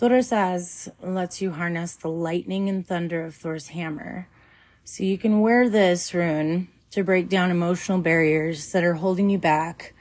Thurisaz 0.00 0.90
lets 1.00 1.40
you 1.40 1.52
harness 1.52 1.94
the 1.94 2.10
lightning 2.10 2.68
and 2.68 2.84
thunder 2.84 3.24
of 3.24 3.36
Thor's 3.36 3.68
hammer. 3.68 4.28
So 4.82 5.04
you 5.04 5.18
can 5.18 5.40
wear 5.40 5.68
this 5.68 6.12
rune 6.12 6.66
to 6.90 7.04
break 7.04 7.28
down 7.28 7.52
emotional 7.52 7.98
barriers 7.98 8.72
that 8.72 8.82
are 8.82 8.94
holding 8.94 9.30
you 9.30 9.38
back, 9.38 9.94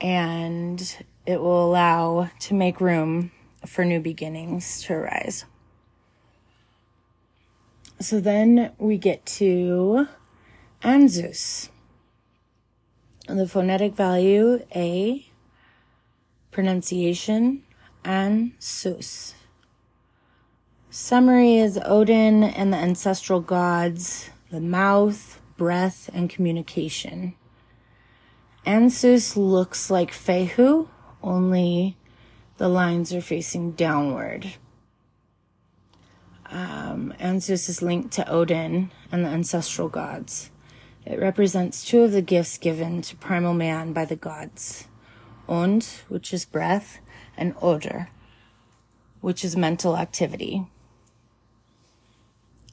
and 0.00 0.96
it 1.26 1.40
will 1.40 1.64
allow 1.64 2.30
to 2.38 2.54
make 2.54 2.80
room 2.80 3.32
for 3.66 3.84
new 3.84 4.00
beginnings 4.00 4.82
to 4.82 4.94
arise. 4.94 5.44
So 8.00 8.20
then 8.20 8.72
we 8.78 8.96
get 8.96 9.26
to 9.26 10.08
Ansuz. 10.82 11.68
The 13.28 13.46
phonetic 13.46 13.94
value 13.94 14.64
A, 14.74 15.26
pronunciation 16.50 17.62
Anzus. 18.04 19.34
Summary 20.88 21.58
is 21.58 21.78
Odin 21.84 22.42
and 22.42 22.72
the 22.72 22.78
ancestral 22.78 23.40
gods, 23.40 24.30
the 24.50 24.60
mouth, 24.60 25.40
breath, 25.56 26.10
and 26.12 26.28
communication. 26.28 27.34
Ansuz 28.66 29.36
looks 29.36 29.90
like 29.90 30.10
Fehu, 30.10 30.88
only 31.22 31.96
the 32.60 32.68
lines 32.68 33.14
are 33.14 33.22
facing 33.22 33.70
downward. 33.72 34.52
Um, 36.44 37.14
Ansuz 37.18 37.70
is 37.70 37.80
linked 37.80 38.12
to 38.12 38.28
Odin 38.30 38.90
and 39.10 39.24
the 39.24 39.30
ancestral 39.30 39.88
gods. 39.88 40.50
It 41.06 41.18
represents 41.18 41.82
two 41.82 42.02
of 42.02 42.12
the 42.12 42.20
gifts 42.20 42.58
given 42.58 43.00
to 43.00 43.16
primal 43.16 43.54
man 43.54 43.94
by 43.94 44.04
the 44.04 44.14
gods 44.14 44.88
und, 45.48 46.02
which 46.08 46.34
is 46.34 46.44
breath, 46.44 46.98
and 47.34 47.56
Odr, 47.56 48.08
which 49.22 49.42
is 49.42 49.56
mental 49.56 49.96
activity. 49.96 50.66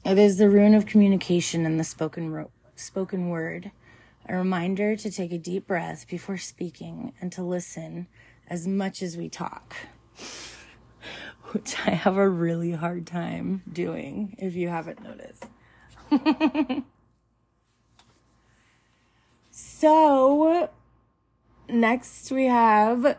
It 0.04 0.18
is 0.18 0.36
the 0.36 0.50
rune 0.50 0.74
of 0.74 0.84
communication 0.84 1.64
and 1.64 1.80
the 1.80 1.84
spoken, 1.84 2.30
ro- 2.30 2.50
spoken 2.76 3.30
word, 3.30 3.70
a 4.28 4.36
reminder 4.36 4.96
to 4.96 5.10
take 5.10 5.32
a 5.32 5.38
deep 5.38 5.66
breath 5.66 6.06
before 6.06 6.36
speaking 6.36 7.14
and 7.22 7.32
to 7.32 7.42
listen 7.42 8.06
as 8.48 8.66
much 8.66 9.02
as 9.02 9.16
we 9.16 9.28
talk, 9.28 9.76
which 11.52 11.76
I 11.86 11.90
have 11.90 12.16
a 12.16 12.28
really 12.28 12.72
hard 12.72 13.06
time 13.06 13.62
doing 13.70 14.36
if 14.38 14.54
you 14.54 14.68
haven't 14.68 15.02
noticed. 15.02 15.46
so, 19.50 20.70
next 21.68 22.30
we 22.32 22.46
have 22.46 23.18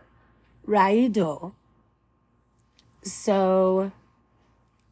Raidho. 0.68 1.54
So, 3.04 3.92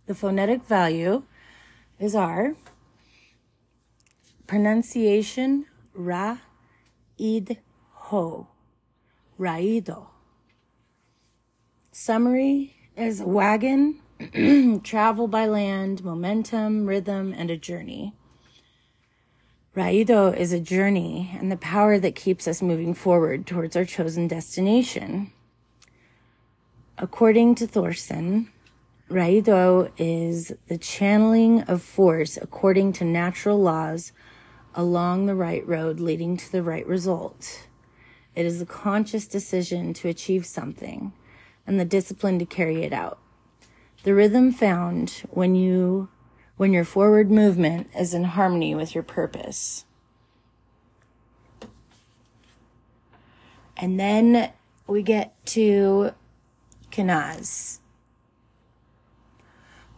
the 0.05 0.15
phonetic 0.15 0.63
value 0.63 1.23
is 1.99 2.15
R. 2.15 2.55
Pronunciation 4.45 5.65
Ra 5.93 6.37
id 7.17 7.57
ho. 7.91 8.47
Raidho. 9.39 10.07
Summary 11.99 12.75
is 12.95 13.23
wagon, 13.23 13.99
travel 14.83 15.27
by 15.27 15.47
land, 15.47 16.03
momentum, 16.03 16.85
rhythm, 16.85 17.33
and 17.35 17.49
a 17.49 17.57
journey. 17.57 18.13
Raidho 19.75 20.31
is 20.37 20.53
a 20.53 20.59
journey 20.59 21.35
and 21.39 21.51
the 21.51 21.57
power 21.57 21.97
that 21.97 22.13
keeps 22.13 22.47
us 22.47 22.61
moving 22.61 22.93
forward 22.93 23.47
towards 23.47 23.75
our 23.75 23.83
chosen 23.83 24.27
destination. 24.27 25.31
According 26.99 27.55
to 27.55 27.65
Thorsson, 27.65 28.49
Raidho 29.09 29.91
is 29.97 30.53
the 30.67 30.77
channeling 30.77 31.63
of 31.63 31.81
force 31.81 32.37
according 32.37 32.93
to 32.93 33.05
natural 33.05 33.59
laws 33.59 34.11
along 34.75 35.25
the 35.25 35.35
right 35.35 35.67
road 35.67 35.99
leading 35.99 36.37
to 36.37 36.51
the 36.51 36.61
right 36.61 36.85
result. 36.85 37.67
It 38.35 38.45
is 38.45 38.61
a 38.61 38.67
conscious 38.67 39.25
decision 39.25 39.95
to 39.95 40.07
achieve 40.09 40.45
something 40.45 41.11
and 41.67 41.79
the 41.79 41.85
discipline 41.85 42.39
to 42.39 42.45
carry 42.45 42.83
it 42.83 42.93
out. 42.93 43.19
The 44.03 44.15
rhythm 44.15 44.51
found 44.51 45.23
when 45.29 45.53
you 45.53 46.09
when 46.55 46.73
your 46.73 46.85
forward 46.85 47.29
movement 47.29 47.87
is 47.95 48.15
in 48.15 48.23
harmony 48.23 48.73
with 48.73 48.95
your 48.95 49.03
purpose. 49.03 49.85
And 53.75 53.99
then 53.99 54.51
we 54.87 55.03
get 55.03 55.35
to 55.47 56.13
Kenaz. 56.89 57.79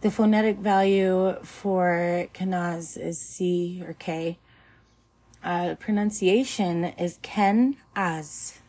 The 0.02 0.10
phonetic 0.10 0.58
value 0.58 1.36
for 1.42 2.28
Kenaz 2.34 2.98
is 2.98 3.18
C 3.18 3.82
or 3.86 3.94
K. 3.94 4.38
Uh, 5.42 5.76
pronunciation 5.78 6.84
is 6.84 7.18
Ken 7.22 7.76
as. 7.96 8.59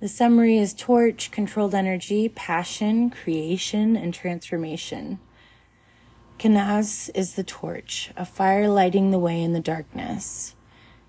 The 0.00 0.08
summary 0.08 0.56
is 0.56 0.72
torch, 0.72 1.30
controlled 1.30 1.74
energy, 1.74 2.30
passion, 2.30 3.10
creation, 3.10 3.96
and 3.96 4.14
transformation. 4.14 5.18
Kenaz 6.38 7.10
is 7.14 7.34
the 7.34 7.44
torch, 7.44 8.10
a 8.16 8.24
fire 8.24 8.66
lighting 8.66 9.10
the 9.10 9.18
way 9.18 9.42
in 9.42 9.52
the 9.52 9.60
darkness. 9.60 10.54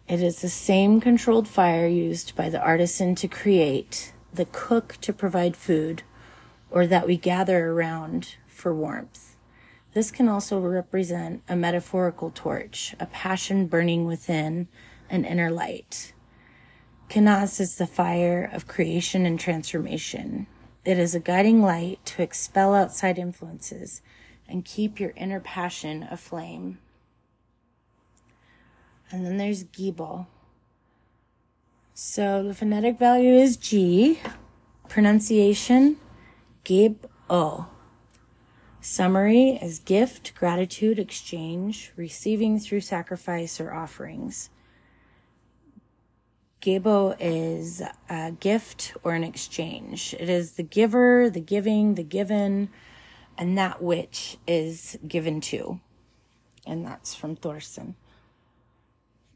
It 0.10 0.22
is 0.22 0.42
the 0.42 0.50
same 0.50 1.00
controlled 1.00 1.48
fire 1.48 1.88
used 1.88 2.36
by 2.36 2.50
the 2.50 2.60
artisan 2.60 3.16
to 3.16 3.30
create, 3.30 4.12
the 4.34 4.48
cook 4.52 4.98
to 5.00 5.14
provide 5.14 5.56
food, 5.56 6.04
or 6.70 6.86
that 6.86 7.08
we 7.08 7.16
gather 7.16 7.70
around 7.70 8.36
for 8.46 8.76
warmth. 8.76 9.38
This 9.94 10.12
can 10.12 10.28
also 10.28 10.60
represent 10.60 11.44
a 11.48 11.56
metaphorical 11.56 12.30
torch, 12.30 12.94
a 13.00 13.06
passion 13.06 13.68
burning 13.68 14.06
within 14.06 14.68
an 15.10 15.24
inner 15.24 15.50
light. 15.50 16.12
Kenaz 17.12 17.60
is 17.60 17.76
the 17.76 17.88
fire 17.88 18.50
of 18.54 18.70
creation 18.70 19.26
and 19.26 19.38
transformation. 19.38 20.48
It 20.86 20.98
is 20.98 21.14
a 21.14 21.20
guiding 21.20 21.62
light 21.62 22.00
to 22.06 22.22
expel 22.22 22.74
outside 22.74 23.20
influences 23.20 24.02
and 24.48 24.64
keep 24.64 24.98
your 24.98 25.12
inner 25.18 25.42
passion 25.42 26.08
aflame. 26.10 26.78
And 29.12 29.26
then 29.26 29.36
there's 29.36 29.66
Gebo. 29.66 30.28
So 31.94 32.44
the 32.44 32.54
phonetic 32.54 32.98
value 32.98 33.34
is 33.34 33.58
G. 33.58 34.22
Pronunciation, 34.88 35.98
Gib 36.64 37.10
O. 37.30 37.68
Summary 38.80 39.60
is 39.62 39.80
gift, 39.80 40.34
gratitude, 40.34 40.98
exchange, 40.98 41.92
receiving 41.98 42.58
through 42.58 42.80
sacrifice 42.80 43.60
or 43.60 43.74
offerings. 43.74 44.50
Gebo 46.62 47.16
is 47.20 47.82
a 48.10 48.32
gift 48.32 48.94
or 49.04 49.14
an 49.14 49.24
exchange. 49.24 50.16
It 50.20 50.30
is 50.30 50.54
the 50.54 50.64
giver, 50.64 51.30
the 51.30 51.42
giving, 51.42 51.96
the 51.96 52.04
given, 52.04 52.70
and 53.38 53.58
that 53.58 53.82
which 53.82 54.38
is 54.48 54.98
given 55.08 55.42
to. 55.42 55.80
And 56.66 56.86
that's 56.86 57.16
from 57.16 57.36
Thorsson. 57.36 57.96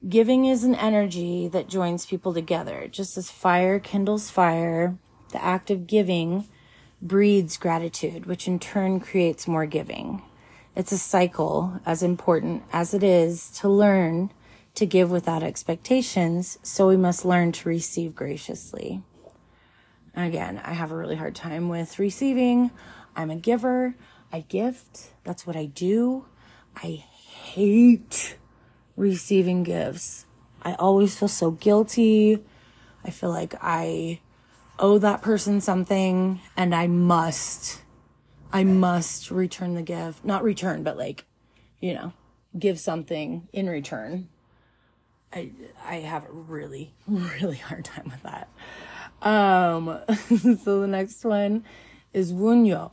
Giving 0.08 0.46
is 0.46 0.64
an 0.64 0.76
energy 0.76 1.48
that 1.48 1.68
joins 1.68 2.06
people 2.06 2.34
together. 2.34 2.88
Just 2.92 3.18
as 3.18 3.32
fire 3.32 3.80
kindles 3.80 4.30
fire, 4.30 4.98
the 5.32 5.44
act 5.44 5.72
of 5.72 5.88
giving 5.88 6.48
breeds 7.02 7.58
gratitude, 7.58 8.28
which 8.28 8.48
in 8.48 8.60
turn 8.60 9.00
creates 9.00 9.48
more 9.48 9.66
giving. 9.66 10.22
It's 10.76 10.92
a 10.92 10.98
cycle 11.00 11.82
as 11.86 12.04
important 12.04 12.64
as 12.72 12.94
it 12.94 13.02
is 13.02 13.50
to 13.60 13.68
learn 13.68 14.32
to 14.76 14.86
give 14.86 15.10
without 15.10 15.44
expectations, 15.44 16.60
so 16.62 16.88
we 16.88 16.98
must 16.98 17.26
learn 17.26 17.52
to 17.54 17.70
receive 17.70 18.14
graciously. 18.14 19.02
Again, 20.16 20.62
I 20.64 20.74
have 20.74 20.92
a 20.92 20.98
really 20.98 21.16
hard 21.16 21.36
time 21.36 21.68
with 21.70 22.00
receiving. 22.00 22.72
I'm 23.16 23.30
a 23.30 23.36
giver. 23.36 23.96
I 24.32 24.42
gift. 24.42 25.12
That's 25.24 25.48
what 25.48 25.56
I 25.56 25.66
do. 25.66 26.26
I 26.76 27.04
hate 27.46 28.38
receiving 28.96 29.64
gifts. 29.64 30.26
I 30.62 30.74
always 30.74 31.18
feel 31.18 31.28
so 31.28 31.52
guilty. 31.52 32.40
I 33.04 33.12
feel 33.12 33.30
like 33.30 33.56
I 33.62 34.20
owe 34.80 34.98
that 34.98 35.22
person 35.22 35.62
something 35.62 36.42
and 36.58 36.74
I 36.76 36.88
must, 36.88 37.82
I 38.52 38.64
must 38.64 39.32
return 39.32 39.76
the 39.76 39.84
gift. 39.84 40.26
Not 40.26 40.44
return, 40.44 40.84
but 40.84 40.98
like, 40.98 41.26
you 41.80 41.94
know, 41.94 42.14
give 42.58 42.80
something 42.80 43.48
in 43.54 43.70
return. 43.70 44.28
I, 45.34 45.52
I 45.86 45.96
have 45.96 46.26
a 46.26 46.32
really, 46.32 46.94
really 47.08 47.58
hard 47.58 47.86
time 47.86 48.12
with 48.12 48.24
that. 48.24 48.50
Um, 49.22 50.00
so 50.64 50.82
the 50.82 50.88
next 50.88 51.24
one 51.24 51.64
is 52.14 52.34
Wunjo. 52.34 52.92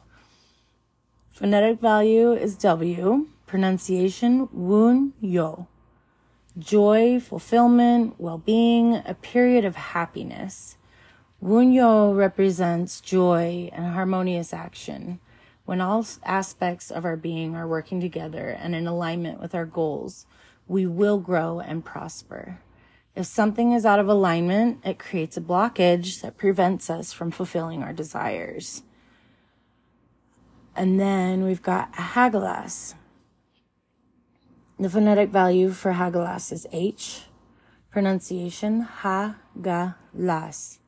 Phonetic 1.30 1.80
value 1.80 2.32
is 2.32 2.56
W. 2.56 3.28
Pronunciation 3.46 4.48
Wunyo 4.48 5.66
joy, 6.58 7.18
fulfillment, 7.20 8.14
well 8.18 8.38
being, 8.38 8.96
a 9.06 9.14
period 9.14 9.64
of 9.64 9.76
happiness. 9.76 10.76
Wunjo 11.42 12.16
represents 12.16 13.00
joy 13.00 13.70
and 13.72 13.94
harmonious 13.94 14.52
action. 14.52 15.18
When 15.64 15.80
all 15.80 16.06
aspects 16.24 16.90
of 16.90 17.04
our 17.04 17.16
being 17.16 17.54
are 17.54 17.68
working 17.68 18.00
together 18.00 18.48
and 18.48 18.74
in 18.74 18.86
alignment 18.86 19.40
with 19.40 19.54
our 19.54 19.64
goals, 19.64 20.26
we 20.66 20.86
will 20.86 21.18
grow 21.18 21.60
and 21.60 21.84
prosper. 21.84 22.60
If 23.14 23.26
something 23.26 23.72
is 23.72 23.84
out 23.84 23.98
of 23.98 24.08
alignment, 24.08 24.78
it 24.84 24.98
creates 24.98 25.36
a 25.36 25.42
blockage 25.42 26.22
that 26.22 26.38
prevents 26.38 26.88
us 26.88 27.12
from 27.12 27.30
fulfilling 27.30 27.82
our 27.82 27.92
desires. 27.92 28.82
And 30.74 30.98
then 30.98 31.44
we've 31.44 31.62
got 31.62 31.92
Hagalaz. 31.92 32.94
The 34.78 34.88
phonetic 34.88 35.28
value 35.30 35.70
for 35.70 35.92
Hagalaz 35.92 36.50
is 36.50 36.66
H. 36.72 37.24
Pronunciation 37.90 38.80
Ha-ga-las. 38.80 40.78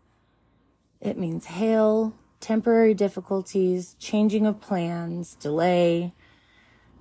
It 1.03 1.19
means 1.19 1.45
hail, 1.45 2.15
temporary 2.41 2.95
difficulties, 2.95 3.95
changing 3.99 4.47
of 4.47 4.63
plans, 4.63 5.35
delay. 5.35 6.15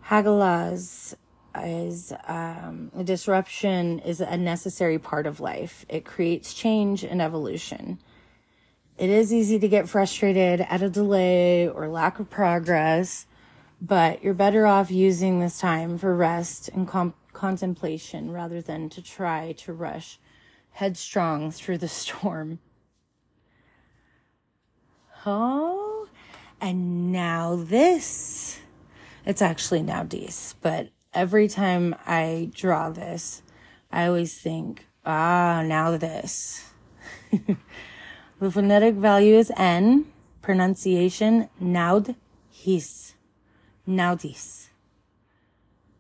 Hagalaz 0.08 1.16
is 1.56 2.14
um, 2.28 2.92
disruption 3.04 4.00
is 4.00 4.22
a 4.22 4.38
necessary 4.38 5.00
part 5.00 5.28
of 5.28 5.40
life. 5.40 5.86
It 5.90 6.06
creates 6.06 6.54
change 6.54 7.04
and 7.04 7.22
evolution. 7.22 8.00
It 8.98 9.10
is 9.10 9.34
easy 9.34 9.60
to 9.60 9.68
get 9.68 9.90
frustrated 9.90 10.62
at 10.62 10.82
a 10.82 10.90
delay 10.90 11.68
or 11.68 11.88
lack 11.88 12.20
of 12.20 12.30
progress 12.30 13.26
but 13.84 14.24
you're 14.24 14.34
better 14.34 14.66
off 14.66 14.90
using 14.90 15.42
this 15.42 15.60
time 15.60 15.98
for 15.98 16.16
rest 16.16 16.70
and 16.70 16.88
contemplation 17.34 18.32
rather 18.32 18.62
than 18.62 18.88
to 18.88 19.02
try 19.02 19.52
to 19.52 19.74
rush 19.74 20.20
headstrong 20.72 21.52
through 21.52 21.78
the 21.78 21.88
storm. 21.90 22.60
Oh, 25.26 26.08
and 26.62 27.12
now 27.12 27.58
this. 27.58 28.60
It's 29.26 29.42
actually 29.42 29.82
now 29.84 30.04
these, 30.04 30.56
but 30.62 30.90
every 31.14 31.48
time 31.48 31.96
I 32.06 32.50
draw 32.54 32.90
this, 32.90 33.42
I 33.92 34.08
always 34.08 34.38
think, 34.38 34.88
ah, 35.06 35.64
now 35.66 35.98
this. 35.98 36.72
the 38.40 38.52
phonetic 38.52 38.96
value 38.96 39.36
is 39.36 39.52
N, 39.56 40.06
pronunciation 40.42 41.50
naud 41.60 42.16
his. 42.50 43.14
This. 43.86 44.70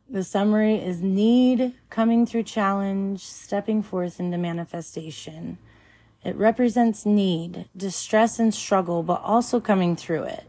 The 0.10 0.23
summary 0.23 0.76
is 0.76 1.02
need 1.02 1.73
coming 1.89 2.26
through 2.26 2.43
challenge, 2.43 3.26
stepping 3.26 3.82
forth 3.82 4.19
into 4.19 4.38
manifestation. 4.38 5.58
It 6.23 6.36
represents 6.36 7.06
need, 7.06 7.67
distress, 7.76 8.39
and 8.39 8.54
struggle, 8.54 9.04
but 9.04 9.21
also 9.21 9.60
coming 9.60 9.95
through 9.95 10.23
it. 10.23 10.45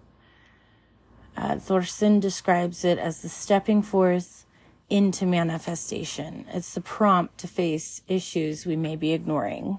Uh, 1.36 1.56
Thorsson 1.56 2.20
describes 2.20 2.84
it 2.84 2.98
as 2.98 3.22
the 3.22 3.28
stepping 3.28 3.82
forth 3.82 4.43
into 4.90 5.26
manifestation. 5.26 6.46
It's 6.52 6.74
the 6.74 6.80
prompt 6.80 7.38
to 7.38 7.48
face 7.48 8.02
issues 8.08 8.66
we 8.66 8.76
may 8.76 8.96
be 8.96 9.12
ignoring, 9.12 9.78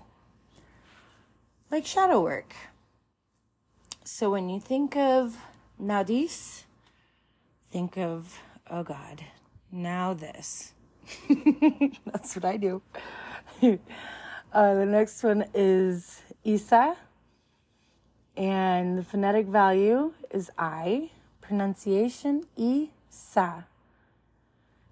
like 1.72 1.86
shadow 1.86 2.22
work. 2.22 2.54
So 4.04 4.30
when 4.30 4.50
you 4.50 4.60
think 4.60 4.96
of 4.96 5.38
Naudhiz, 5.82 6.64
think 7.72 7.98
of, 7.98 8.40
oh 8.70 8.84
God, 8.84 9.24
now 9.72 10.14
this. 10.14 10.74
That's 12.06 12.36
what 12.36 12.46
I 12.46 12.58
do. 12.58 12.82
uh, 13.62 14.74
the 14.74 14.86
next 14.86 15.24
one 15.24 15.46
is 15.54 16.22
Isa, 16.44 16.96
and 18.38 18.98
the 18.98 19.04
phonetic 19.04 19.48
value 19.48 20.14
is 20.32 20.50
I. 20.58 21.12
Pronunciation 21.42 22.44
Isa. 22.58 23.66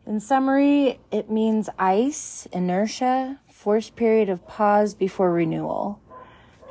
In 0.06 0.20
summary, 0.20 1.00
it 1.12 1.30
means 1.30 1.70
ice, 1.80 2.46
inertia, 2.52 3.40
forced 3.50 3.96
period 3.96 4.28
of 4.28 4.46
pause 4.46 4.94
before 4.94 5.32
renewal. 5.32 6.02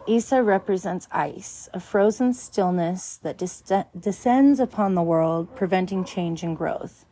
Isa 0.07 0.43
represents 0.43 1.09
ice, 1.11 1.69
a 1.73 1.81
frozen 1.81 2.35
stillness 2.35 3.17
that 3.23 3.39
dis- 3.39 3.63
descends 3.99 4.61
upon 4.61 4.95
the 4.95 5.03
world, 5.03 5.57
preventing 5.57 6.05
change 6.05 6.43
and 6.43 6.55
growth. 6.55 7.07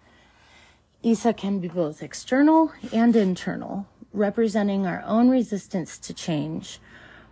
Isa 1.02 1.32
can 1.32 1.58
be 1.58 1.68
both 1.68 2.02
external 2.02 2.72
and 2.92 3.16
internal, 3.16 3.86
representing 4.12 4.86
our 4.86 5.02
own 5.06 5.30
resistance 5.30 5.98
to 6.00 6.12
change, 6.12 6.80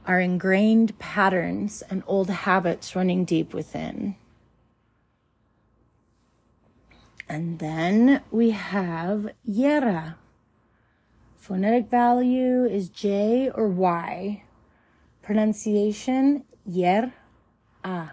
our 0.06 0.18
ingrained 0.18 0.98
patterns 0.98 1.82
and 1.90 2.02
old 2.06 2.30
habits 2.30 2.96
running 2.96 3.26
deep 3.26 3.52
within. 3.52 4.16
And 7.28 7.58
then 7.58 8.22
we 8.30 8.50
have 8.50 9.28
Jera. 9.46 10.14
Phonetic 11.36 11.90
value 11.90 12.64
is 12.64 12.88
J 12.88 13.50
or 13.54 13.68
Y. 13.68 14.44
Pronunciation 15.22 16.44
Yer 16.64 17.12
A. 17.84 18.12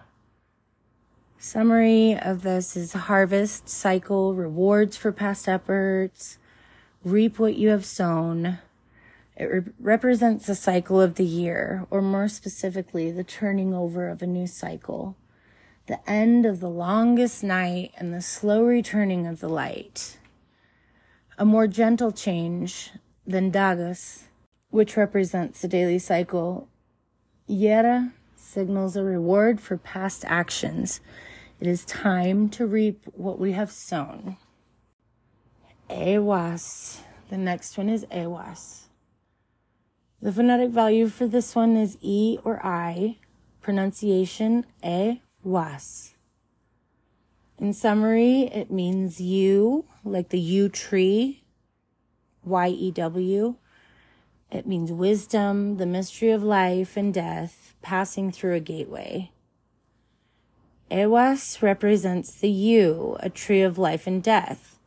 Summary 1.37 2.17
of 2.19 2.41
this 2.41 2.75
is 2.75 2.91
harvest, 2.93 3.69
cycle, 3.69 4.33
rewards 4.33 4.97
for 4.97 5.11
past 5.11 5.47
efforts, 5.47 6.37
reap 7.03 7.39
what 7.39 7.55
you 7.55 7.69
have 7.69 7.85
sown. 7.85 8.59
It 9.37 9.45
re- 9.45 9.73
represents 9.79 10.47
the 10.47 10.55
cycle 10.55 10.99
of 10.99 11.15
the 11.15 11.25
year, 11.25 11.85
or 11.89 12.01
more 12.01 12.27
specifically, 12.27 13.11
the 13.11 13.23
turning 13.23 13.73
over 13.73 14.09
of 14.09 14.21
a 14.21 14.27
new 14.27 14.47
cycle 14.47 15.15
the 15.87 16.09
end 16.09 16.45
of 16.45 16.59
the 16.59 16.69
longest 16.69 17.43
night 17.43 17.91
and 17.97 18.13
the 18.13 18.21
slow 18.21 18.63
returning 18.63 19.27
of 19.27 19.39
the 19.39 19.49
light. 19.49 20.17
A 21.37 21.45
more 21.45 21.67
gentle 21.67 22.11
change 22.11 22.91
than 23.27 23.51
Dagaz, 23.51 24.23
which 24.69 24.97
represents 24.97 25.61
the 25.61 25.67
daily 25.67 25.99
cycle. 25.99 26.67
Jera 27.49 28.13
signals 28.35 28.95
a 28.95 29.03
reward 29.03 29.61
for 29.61 29.77
past 29.77 30.25
actions. 30.25 31.01
It 31.59 31.67
is 31.67 31.85
time 31.85 32.49
to 32.49 32.65
reap 32.65 33.05
what 33.13 33.39
we 33.39 33.51
have 33.51 33.71
sown. 33.71 34.37
Awas. 35.89 37.01
The 37.29 37.37
next 37.37 37.77
one 37.77 37.89
is 37.89 38.05
Awas. 38.05 38.83
The 40.21 40.31
phonetic 40.31 40.71
value 40.71 41.09
for 41.09 41.27
this 41.27 41.53
one 41.53 41.77
is 41.77 41.97
E 42.01 42.39
or 42.43 42.65
I. 42.65 43.17
Pronunciation 43.61 44.65
E 44.83 45.19
was. 45.45 46.13
In 47.57 47.71
summary, 47.71 48.43
it 48.53 48.69
means 48.69 49.21
you, 49.21 49.85
like 50.03 50.29
the 50.29 50.39
yew 50.39 50.67
tree, 50.67 51.43
Y 52.43 52.67
E 52.67 52.91
W. 52.91 53.55
It 54.51 54.67
means 54.67 54.91
wisdom, 54.91 55.77
the 55.77 55.85
mystery 55.85 56.31
of 56.31 56.43
life 56.43 56.97
and 56.97 57.13
death, 57.13 57.73
passing 57.81 58.31
through 58.31 58.55
a 58.55 58.59
gateway. 58.59 59.31
Ewas 60.91 61.61
represents 61.61 62.31
the 62.31 62.49
yew, 62.49 63.17
a 63.19 63.29
tree 63.29 63.61
of 63.61 63.77
life 63.77 64.05
and 64.05 64.21
death. 64.21 64.77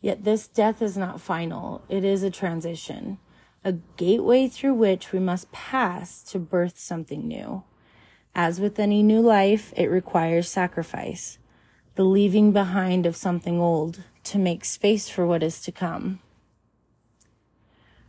Yet 0.00 0.24
this 0.24 0.46
death 0.46 0.80
is 0.80 0.96
not 0.96 1.20
final, 1.20 1.82
it 1.88 2.04
is 2.04 2.22
a 2.22 2.30
transition, 2.30 3.18
a 3.64 3.72
gateway 3.96 4.48
through 4.48 4.74
which 4.74 5.12
we 5.12 5.18
must 5.18 5.52
pass 5.52 6.22
to 6.24 6.38
birth 6.38 6.78
something 6.78 7.26
new. 7.26 7.62
As 8.34 8.60
with 8.60 8.80
any 8.80 9.02
new 9.02 9.20
life, 9.20 9.72
it 9.76 9.86
requires 9.86 10.48
sacrifice, 10.48 11.38
the 11.94 12.04
leaving 12.04 12.50
behind 12.52 13.06
of 13.06 13.16
something 13.16 13.60
old 13.60 14.02
to 14.24 14.38
make 14.38 14.64
space 14.64 15.08
for 15.08 15.24
what 15.24 15.42
is 15.42 15.60
to 15.62 15.72
come. 15.72 16.18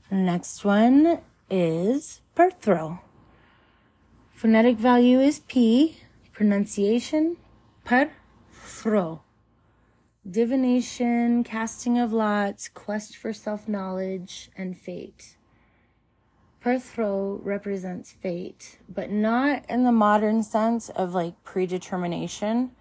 Next 0.10 0.66
one 0.66 1.20
is 1.50 2.22
Perthro. 2.36 3.02
Phonetic 4.34 4.78
value 4.78 5.20
is 5.20 5.40
P, 5.40 5.98
pronunciation 6.34 7.38
per 7.84 8.12
throw. 8.52 9.22
Divination, 10.30 11.44
casting 11.44 12.00
of 12.00 12.12
lots, 12.12 12.68
quest 12.68 13.16
for 13.16 13.32
self 13.32 13.68
knowledge, 13.68 14.50
and 14.58 14.76
fate. 14.76 15.38
Perthro 16.66 17.40
represents 17.44 18.12
fate, 18.12 18.80
but 18.90 19.12
not 19.12 19.64
in 19.70 19.84
the 19.84 19.92
modern 19.92 20.42
sense 20.42 20.90
of 20.90 21.14
like 21.14 21.44
predetermination. 21.44 22.72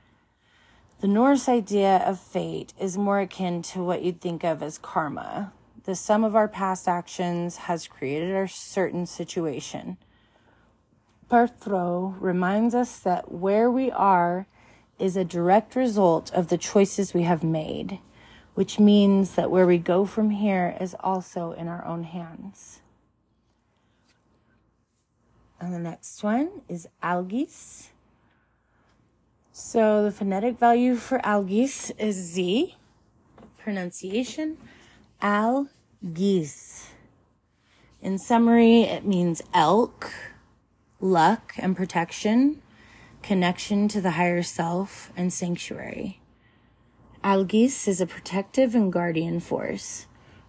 The 1.02 1.06
Norse 1.06 1.50
idea 1.50 1.98
of 1.98 2.18
fate 2.18 2.72
is 2.80 2.96
more 2.96 3.20
akin 3.20 3.60
to 3.60 3.84
what 3.84 4.00
you'd 4.00 4.22
think 4.22 4.42
of 4.42 4.62
as 4.62 4.78
karma. 4.78 5.52
The 5.82 5.94
sum 5.94 6.24
of 6.24 6.34
our 6.34 6.48
past 6.48 6.88
actions 6.88 7.58
has 7.68 7.86
created 7.86 8.34
a 8.34 8.48
certain 8.48 9.04
situation. 9.04 9.98
Perthro 11.30 12.16
reminds 12.18 12.74
us 12.74 12.98
that 13.00 13.32
where 13.32 13.70
we 13.70 13.90
are 13.90 14.46
is 14.98 15.14
a 15.14 15.26
direct 15.26 15.76
result 15.76 16.32
of 16.32 16.48
the 16.48 16.56
choices 16.56 17.12
we 17.12 17.24
have 17.24 17.44
made, 17.44 17.98
which 18.54 18.80
means 18.80 19.34
that 19.34 19.50
where 19.50 19.66
we 19.66 19.76
go 19.76 20.06
from 20.06 20.30
here 20.30 20.74
is 20.80 20.96
also 21.00 21.52
in 21.52 21.68
our 21.68 21.84
own 21.84 22.04
hands. 22.04 22.80
And 25.64 25.72
the 25.72 25.78
next 25.78 26.22
one 26.22 26.60
is 26.68 26.86
algiz. 27.02 27.88
So 29.50 30.04
the 30.04 30.12
phonetic 30.12 30.58
value 30.58 30.94
for 30.94 31.20
algiz 31.20 31.90
is 31.98 32.16
Z. 32.16 32.76
Pronunciation, 33.56 34.58
algis. 35.22 36.88
In 38.02 38.18
summary, 38.18 38.82
it 38.82 39.06
means 39.06 39.40
elk, 39.54 40.12
luck 41.00 41.54
and 41.56 41.74
protection, 41.74 42.60
connection 43.22 43.88
to 43.88 44.02
the 44.02 44.10
higher 44.20 44.42
self, 44.42 45.10
and 45.16 45.32
sanctuary. 45.32 46.20
Algiz 47.24 47.88
is 47.88 48.02
a 48.02 48.06
protective 48.06 48.74
and 48.74 48.92
guardian 48.92 49.40
force, 49.40 50.08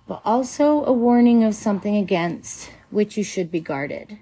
but 0.10 0.21
also 0.25 0.84
a 0.84 0.91
warning 0.91 1.45
of 1.45 1.56
something 1.56 1.95
against 1.95 2.69
which 2.89 3.15
you 3.15 3.23
should 3.23 3.49
be 3.49 3.62
guarded. 3.62 4.19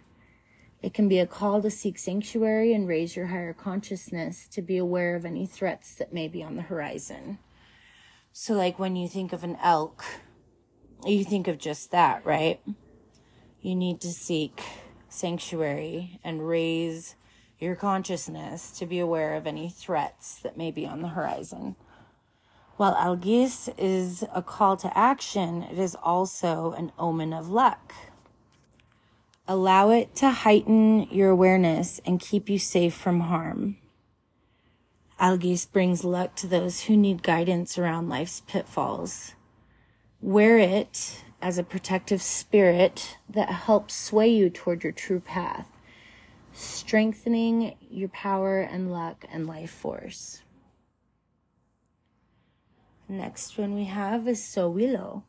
It 0.83 0.93
can 0.93 1.07
be 1.07 1.19
a 1.19 1.25
call 1.25 1.61
to 1.61 1.71
seek 1.71 1.97
sanctuary 1.97 2.73
and 2.73 2.89
raise 2.89 3.15
your 3.15 3.27
higher 3.27 3.53
consciousness 3.53 4.49
to 4.49 4.61
be 4.61 4.77
aware 4.77 5.15
of 5.15 5.23
any 5.23 5.45
threats 5.45 5.95
that 5.95 6.11
may 6.11 6.27
be 6.27 6.43
on 6.43 6.57
the 6.57 6.63
horizon. 6.63 7.39
So, 8.33 8.53
like 8.53 8.77
when 8.77 8.97
you 8.97 9.07
think 9.07 9.31
of 9.31 9.45
an 9.45 9.57
elk, 9.63 10.03
you 11.05 11.23
think 11.23 11.47
of 11.47 11.57
just 11.57 11.91
that, 11.91 12.25
right? 12.25 12.59
You 13.61 13.75
need 13.75 14.01
to 14.01 14.09
seek 14.09 14.61
sanctuary 15.07 16.19
and 16.21 16.45
raise 16.45 17.15
your 17.59 17.75
consciousness 17.75 18.69
to 18.71 18.85
be 18.85 18.99
aware 18.99 19.35
of 19.35 19.47
any 19.47 19.69
threats 19.69 20.35
that 20.43 20.57
may 20.57 20.69
be 20.69 20.85
on 20.85 21.01
the 21.01 21.09
horizon. 21.09 21.77
While 22.75 22.95
Algiz 22.95 23.73
is 23.77 24.25
a 24.35 24.41
call 24.41 24.75
to 24.77 24.97
action, 24.97 25.63
it 25.63 25.79
is 25.79 25.95
also 25.95 26.73
an 26.73 26.91
omen 26.99 27.31
of 27.31 27.47
luck. 27.47 27.93
Allow 29.45 29.89
it 29.89 30.15
to 30.15 30.29
heighten 30.31 31.07
your 31.11 31.29
awareness 31.29 31.99
and 32.05 32.19
keep 32.19 32.49
you 32.49 32.57
safe 32.57 32.93
from 32.93 33.21
harm. 33.21 33.77
Algiz 35.19 35.69
brings 35.69 36.05
luck 36.05 36.35
to 36.37 36.47
those 36.47 36.83
who 36.83 36.95
need 36.95 37.23
guidance 37.23 37.77
around 37.77 38.07
life's 38.07 38.41
pitfalls. 38.41 39.35
Wear 40.21 40.57
it 40.57 41.23
as 41.41 41.57
a 41.57 41.63
protective 41.63 42.21
spirit 42.21 43.17
that 43.29 43.49
helps 43.49 43.93
sway 43.93 44.29
you 44.29 44.49
toward 44.49 44.81
your 44.81 44.93
true 44.93 45.19
path, 45.19 45.67
strengthening 46.53 47.75
your 47.89 48.09
power 48.09 48.61
and 48.61 48.93
luck 48.93 49.25
and 49.29 49.45
life 49.45 49.71
force. 49.71 50.43
Next 53.09 53.57
one 53.57 53.75
we 53.75 53.85
have 53.85 54.25
is 54.25 54.41
So 54.41 54.71
Sowilo. 54.71 55.23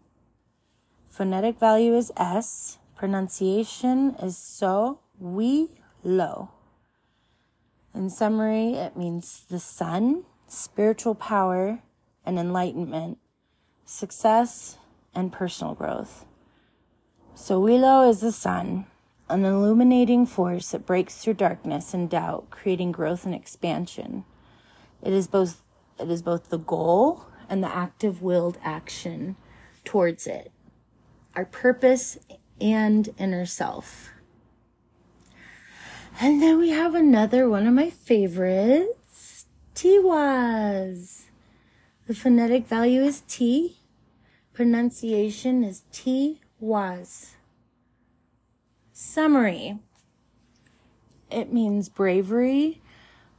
Phonetic 1.08 1.58
value 1.58 1.96
is 1.96 2.12
S 2.16 2.78
Pronunciation 3.04 4.16
is 4.22 4.38
so, 4.38 5.00
we, 5.20 5.68
lo. 6.02 6.48
In 7.94 8.08
summary, 8.08 8.76
it 8.76 8.96
means 8.96 9.44
the 9.50 9.60
sun, 9.60 10.24
spiritual 10.46 11.14
power, 11.14 11.80
and 12.24 12.38
enlightenment, 12.38 13.18
success, 13.84 14.78
and 15.14 15.30
personal 15.30 15.74
growth. 15.74 16.24
Sowilo 17.36 18.08
is 18.08 18.20
the 18.20 18.32
sun, 18.32 18.86
an 19.28 19.44
illuminating 19.44 20.24
force 20.24 20.70
that 20.70 20.86
breaks 20.86 21.18
through 21.18 21.34
darkness 21.34 21.92
and 21.92 22.08
doubt, 22.08 22.48
creating 22.48 22.92
growth 22.92 23.26
and 23.26 23.34
expansion. 23.34 24.24
It 25.02 25.12
is 25.12 25.26
both 25.26 25.60
it 26.00 26.10
is 26.10 26.22
both 26.22 26.48
the 26.48 26.56
goal 26.56 27.26
and 27.50 27.62
the 27.62 27.68
active 27.68 28.22
willed 28.22 28.56
action 28.64 29.36
towards 29.84 30.26
it. 30.26 30.50
Our 31.36 31.44
purpose 31.44 32.16
and 32.60 33.08
inner 33.18 33.46
self. 33.46 34.10
And 36.20 36.40
then 36.40 36.58
we 36.58 36.70
have 36.70 36.94
another 36.94 37.48
one 37.48 37.66
of 37.66 37.74
my 37.74 37.90
favorites, 37.90 39.46
Tiwaz. 39.74 41.24
The 42.06 42.14
phonetic 42.14 42.66
value 42.66 43.02
is 43.02 43.22
T. 43.26 43.78
Pronunciation 44.52 45.64
is 45.64 45.82
T 45.90 46.40
was. 46.60 47.34
Summary. 48.92 49.80
It 51.30 51.52
means 51.52 51.88
bravery, 51.88 52.80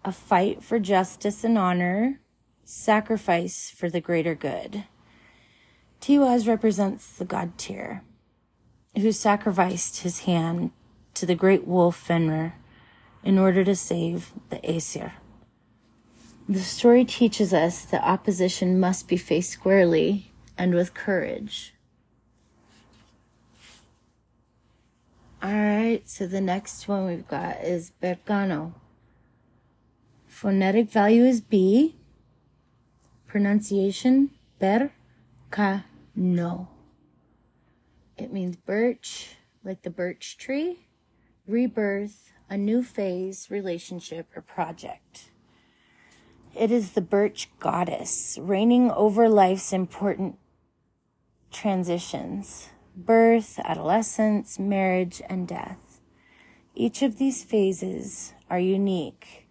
a 0.04 0.12
fight 0.12 0.62
for 0.62 0.80
justice 0.80 1.46
and 1.46 1.58
honor, 1.58 2.20
sacrifice 2.66 3.70
for 3.70 3.90
the 3.90 4.02
greater 4.02 4.36
good. 4.36 4.84
Tiwaz 6.02 6.46
represents 6.46 7.16
the 7.16 7.24
God 7.24 7.58
Tyr 7.58 8.04
who 8.98 9.12
sacrificed 9.12 10.02
his 10.02 10.20
hand 10.22 10.72
to 11.14 11.26
the 11.26 11.36
great 11.36 11.66
wolf 11.66 11.96
Fenrir 11.96 12.56
in 13.24 13.38
order 13.38 13.64
to 13.64 13.76
save 13.76 14.32
the 14.50 14.64
Aesir. 14.70 15.14
The 16.48 16.60
story 16.60 17.06
teaches 17.06 17.54
us 17.54 17.84
that 17.86 18.04
opposition 18.04 18.80
must 18.80 19.08
be 19.08 19.18
faced 19.18 19.52
squarely 19.52 20.32
and 20.58 20.76
with 20.76 20.94
courage. 20.94 21.74
All 25.42 25.52
right, 25.52 26.02
so 26.06 26.28
the 26.28 26.42
next 26.42 26.88
one 26.88 27.06
we've 27.06 27.28
got 27.28 27.64
is 27.64 27.92
Berkano. 28.02 28.74
Phonetic 30.28 30.90
value 30.90 31.24
is 31.24 31.42
B. 31.42 31.96
Pronunciation 33.28 34.32
ber 34.60 34.92
ca 35.52 35.84
no. 36.16 36.75
It 38.18 38.32
means 38.32 38.56
birch, 38.56 39.36
like 39.64 39.82
the 39.82 39.90
birch 39.90 40.38
tree, 40.38 40.88
rebirth, 41.48 42.32
a 42.50 42.58
new 42.58 42.84
phase, 42.84 43.50
relationship, 43.50 44.28
or 44.36 44.42
project. 44.42 45.32
It 46.56 46.72
is 46.72 46.94
the 46.94 47.02
birch 47.02 47.50
goddess 47.60 48.38
reigning 48.42 48.90
over 48.92 49.28
life's 49.28 49.74
important 49.74 50.38
transitions 51.52 52.70
birth, 52.96 53.60
adolescence, 53.60 54.58
marriage, 54.58 55.22
and 55.28 55.48
death. 55.48 56.00
Each 56.74 57.02
of 57.02 57.18
these 57.18 57.44
phases 57.44 58.34
are 58.50 58.60
unique 58.60 59.50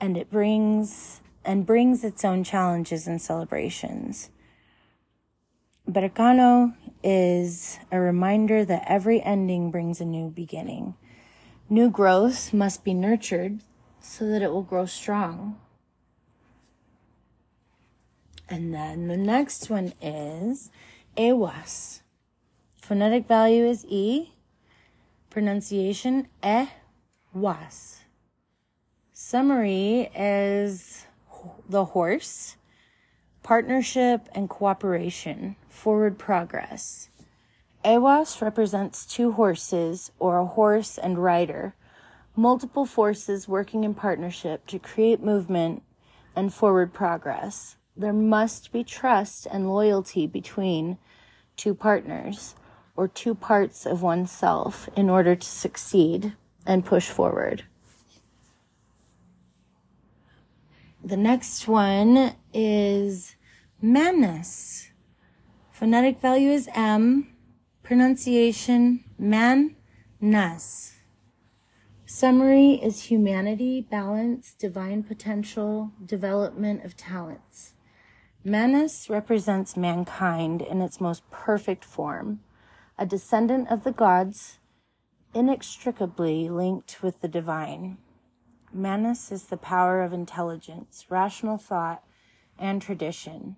and 0.00 0.16
it 0.16 0.30
brings 0.30 1.20
and 1.44 1.66
brings 1.66 2.04
its 2.04 2.24
own 2.24 2.44
challenges 2.44 3.06
and 3.06 3.20
celebrations. 3.20 4.30
Berkano 5.88 6.74
is 7.02 7.78
a 7.90 8.00
reminder 8.00 8.64
that 8.64 8.84
every 8.86 9.22
ending 9.22 9.70
brings 9.70 10.00
a 10.00 10.04
new 10.04 10.28
beginning. 10.28 10.94
New 11.68 11.90
growth 11.90 12.52
must 12.52 12.84
be 12.84 12.94
nurtured 12.94 13.60
so 14.00 14.26
that 14.26 14.42
it 14.42 14.52
will 14.52 14.62
grow 14.62 14.86
strong. 14.86 15.58
And 18.48 18.72
then 18.72 19.08
the 19.08 19.16
next 19.16 19.68
one 19.68 19.92
is 20.00 20.70
Ehwaz. 21.16 22.00
Phonetic 22.80 23.26
value 23.26 23.66
is 23.66 23.84
E. 23.86 24.32
Pronunciation 25.28 26.28
e 26.42 26.66
was. 27.34 28.00
Summary 29.12 30.10
is 30.14 31.06
the 31.68 31.84
horse, 31.84 32.56
partnership 33.48 34.28
and 34.34 34.46
cooperation, 34.50 35.56
forward 35.70 36.18
progress. 36.18 37.08
Ehwaz 37.82 38.42
represents 38.42 39.06
two 39.06 39.32
horses 39.32 40.12
or 40.18 40.36
a 40.36 40.44
horse 40.44 40.98
and 40.98 41.16
rider, 41.16 41.74
multiple 42.36 42.84
forces 42.84 43.48
working 43.48 43.84
in 43.84 43.94
partnership 43.94 44.66
to 44.66 44.78
create 44.78 45.22
movement 45.22 45.82
and 46.36 46.52
forward 46.52 46.92
progress. 46.92 47.76
There 47.96 48.12
must 48.12 48.70
be 48.70 48.84
trust 48.84 49.46
and 49.50 49.66
loyalty 49.66 50.26
between 50.26 50.98
two 51.56 51.72
partners 51.72 52.54
or 52.96 53.08
two 53.08 53.34
parts 53.34 53.86
of 53.86 54.02
oneself 54.02 54.90
in 54.94 55.08
order 55.08 55.34
to 55.34 55.48
succeed 55.48 56.34
and 56.66 56.84
push 56.84 57.08
forward. 57.08 57.64
The 61.02 61.16
next 61.16 61.66
one 61.66 62.34
is 62.52 63.36
Mannaz. 63.82 64.88
Phonetic 65.70 66.20
value 66.20 66.50
is 66.50 66.68
M. 66.74 67.28
Pronunciation 67.84 69.04
man 69.16 69.76
nas. 70.20 70.94
Summary 72.04 72.72
is 72.72 73.04
humanity, 73.04 73.86
balance, 73.88 74.56
divine 74.58 75.04
potential, 75.04 75.92
development 76.04 76.84
of 76.84 76.96
talents. 76.96 77.74
Mannaz 78.44 79.08
represents 79.08 79.76
mankind 79.76 80.60
in 80.60 80.80
its 80.82 81.00
most 81.00 81.30
perfect 81.30 81.84
form 81.84 82.40
a 82.98 83.06
descendant 83.06 83.70
of 83.70 83.84
the 83.84 83.92
gods, 83.92 84.58
inextricably 85.32 86.48
linked 86.48 87.00
with 87.00 87.20
the 87.20 87.28
divine. 87.28 87.98
Mannaz 88.76 89.30
is 89.30 89.44
the 89.44 89.56
power 89.56 90.02
of 90.02 90.12
intelligence, 90.12 91.06
rational 91.08 91.58
thought, 91.58 92.02
and 92.58 92.82
tradition. 92.82 93.54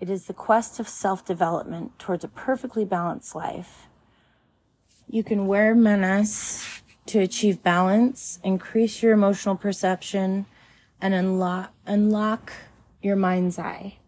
It 0.00 0.08
is 0.08 0.26
the 0.26 0.34
quest 0.34 0.78
of 0.78 0.88
self 0.88 1.24
development 1.24 1.98
towards 1.98 2.24
a 2.24 2.28
perfectly 2.28 2.84
balanced 2.84 3.34
life. 3.34 3.88
You 5.08 5.24
can 5.24 5.46
wear 5.46 5.74
Mannaz 5.74 6.82
to 7.06 7.18
achieve 7.18 7.62
balance, 7.62 8.38
increase 8.44 9.02
your 9.02 9.12
emotional 9.12 9.56
perception, 9.56 10.46
and 11.00 11.14
unlock, 11.14 11.72
unlock 11.86 12.52
your 13.02 13.16
mind's 13.16 13.58
eye. 13.58 13.98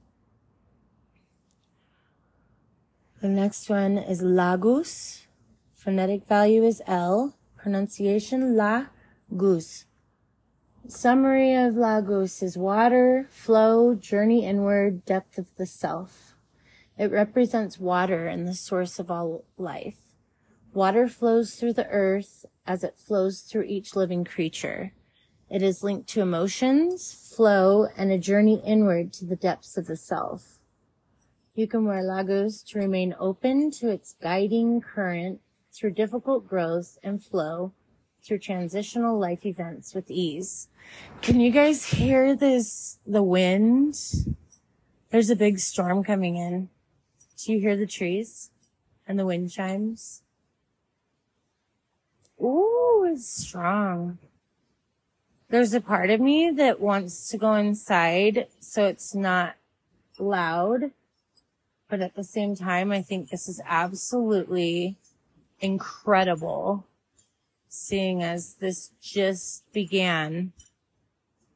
The 3.20 3.28
next 3.28 3.68
one 3.68 3.98
is 3.98 4.22
Laguz. 4.22 5.26
Phonetic 5.74 6.26
value 6.26 6.64
is 6.64 6.82
L. 6.86 7.36
Pronunciation 7.56 8.56
La 8.56 8.86
Goose. 9.36 9.86
Summary 10.90 11.54
of 11.54 11.74
Laguz 11.74 12.42
is 12.42 12.58
water, 12.58 13.28
flow, 13.30 13.94
journey 13.94 14.44
inward, 14.44 15.04
depth 15.04 15.38
of 15.38 15.54
the 15.54 15.64
self. 15.64 16.34
It 16.98 17.12
represents 17.12 17.78
water 17.78 18.26
and 18.26 18.46
the 18.46 18.54
source 18.54 18.98
of 18.98 19.08
all 19.08 19.44
life. 19.56 20.16
Water 20.74 21.06
flows 21.06 21.54
through 21.54 21.74
the 21.74 21.86
earth 21.86 22.44
as 22.66 22.82
it 22.82 22.98
flows 22.98 23.42
through 23.42 23.64
each 23.64 23.94
living 23.94 24.24
creature. 24.24 24.92
It 25.48 25.62
is 25.62 25.84
linked 25.84 26.08
to 26.08 26.22
emotions, 26.22 27.32
flow, 27.36 27.86
and 27.96 28.10
a 28.10 28.18
journey 28.18 28.60
inward 28.66 29.12
to 29.14 29.24
the 29.24 29.36
depths 29.36 29.76
of 29.76 29.86
the 29.86 29.96
self. 29.96 30.58
You 31.54 31.68
can 31.68 31.84
wear 31.84 32.02
Laguz 32.02 32.64
to 32.64 32.80
remain 32.80 33.14
open 33.20 33.70
to 33.78 33.90
its 33.90 34.16
guiding 34.20 34.80
current 34.80 35.40
through 35.72 35.92
difficult 35.92 36.48
growth 36.48 36.98
and 37.04 37.22
flow 37.22 37.74
through 38.22 38.38
transitional 38.38 39.18
life 39.18 39.44
events 39.44 39.94
with 39.94 40.10
ease. 40.10 40.68
Can 41.22 41.40
you 41.40 41.50
guys 41.50 41.84
hear 41.84 42.34
this, 42.34 42.98
the 43.06 43.22
wind? 43.22 43.96
There's 45.10 45.30
a 45.30 45.36
big 45.36 45.58
storm 45.58 46.04
coming 46.04 46.36
in. 46.36 46.68
Do 47.38 47.52
you 47.52 47.60
hear 47.60 47.76
the 47.76 47.86
trees 47.86 48.50
and 49.06 49.18
the 49.18 49.26
wind 49.26 49.50
chimes? 49.50 50.22
Ooh, 52.40 53.06
it's 53.10 53.28
strong. 53.28 54.18
There's 55.48 55.74
a 55.74 55.80
part 55.80 56.10
of 56.10 56.20
me 56.20 56.50
that 56.50 56.80
wants 56.80 57.28
to 57.28 57.38
go 57.38 57.54
inside 57.54 58.46
so 58.60 58.86
it's 58.86 59.14
not 59.14 59.56
loud 60.18 60.92
but 61.90 62.00
at 62.00 62.14
the 62.14 62.24
same 62.24 62.54
time, 62.54 62.92
I 62.92 63.02
think 63.02 63.28
this 63.28 63.48
is 63.48 63.60
absolutely 63.66 64.96
incredible 65.58 66.86
seeing 67.70 68.20
as 68.20 68.54
this 68.54 68.90
just 69.00 69.72
began 69.72 70.52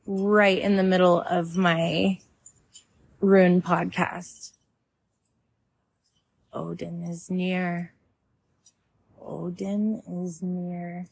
right 0.06 0.58
in 0.58 0.76
the 0.76 0.82
middle 0.84 1.20
of 1.22 1.56
my 1.56 2.18
rune 3.20 3.60
podcast. 3.60 4.52
Odin 6.52 7.02
is 7.02 7.32
near. 7.32 7.94
Odin 9.20 10.02
is 10.08 10.40
near. 10.40 11.08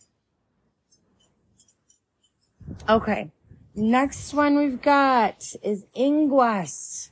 Okay. 2.89 3.33
Next 3.75 4.33
one 4.33 4.57
we've 4.57 4.81
got 4.81 5.53
is 5.65 5.85
Ingwaz. 5.97 7.11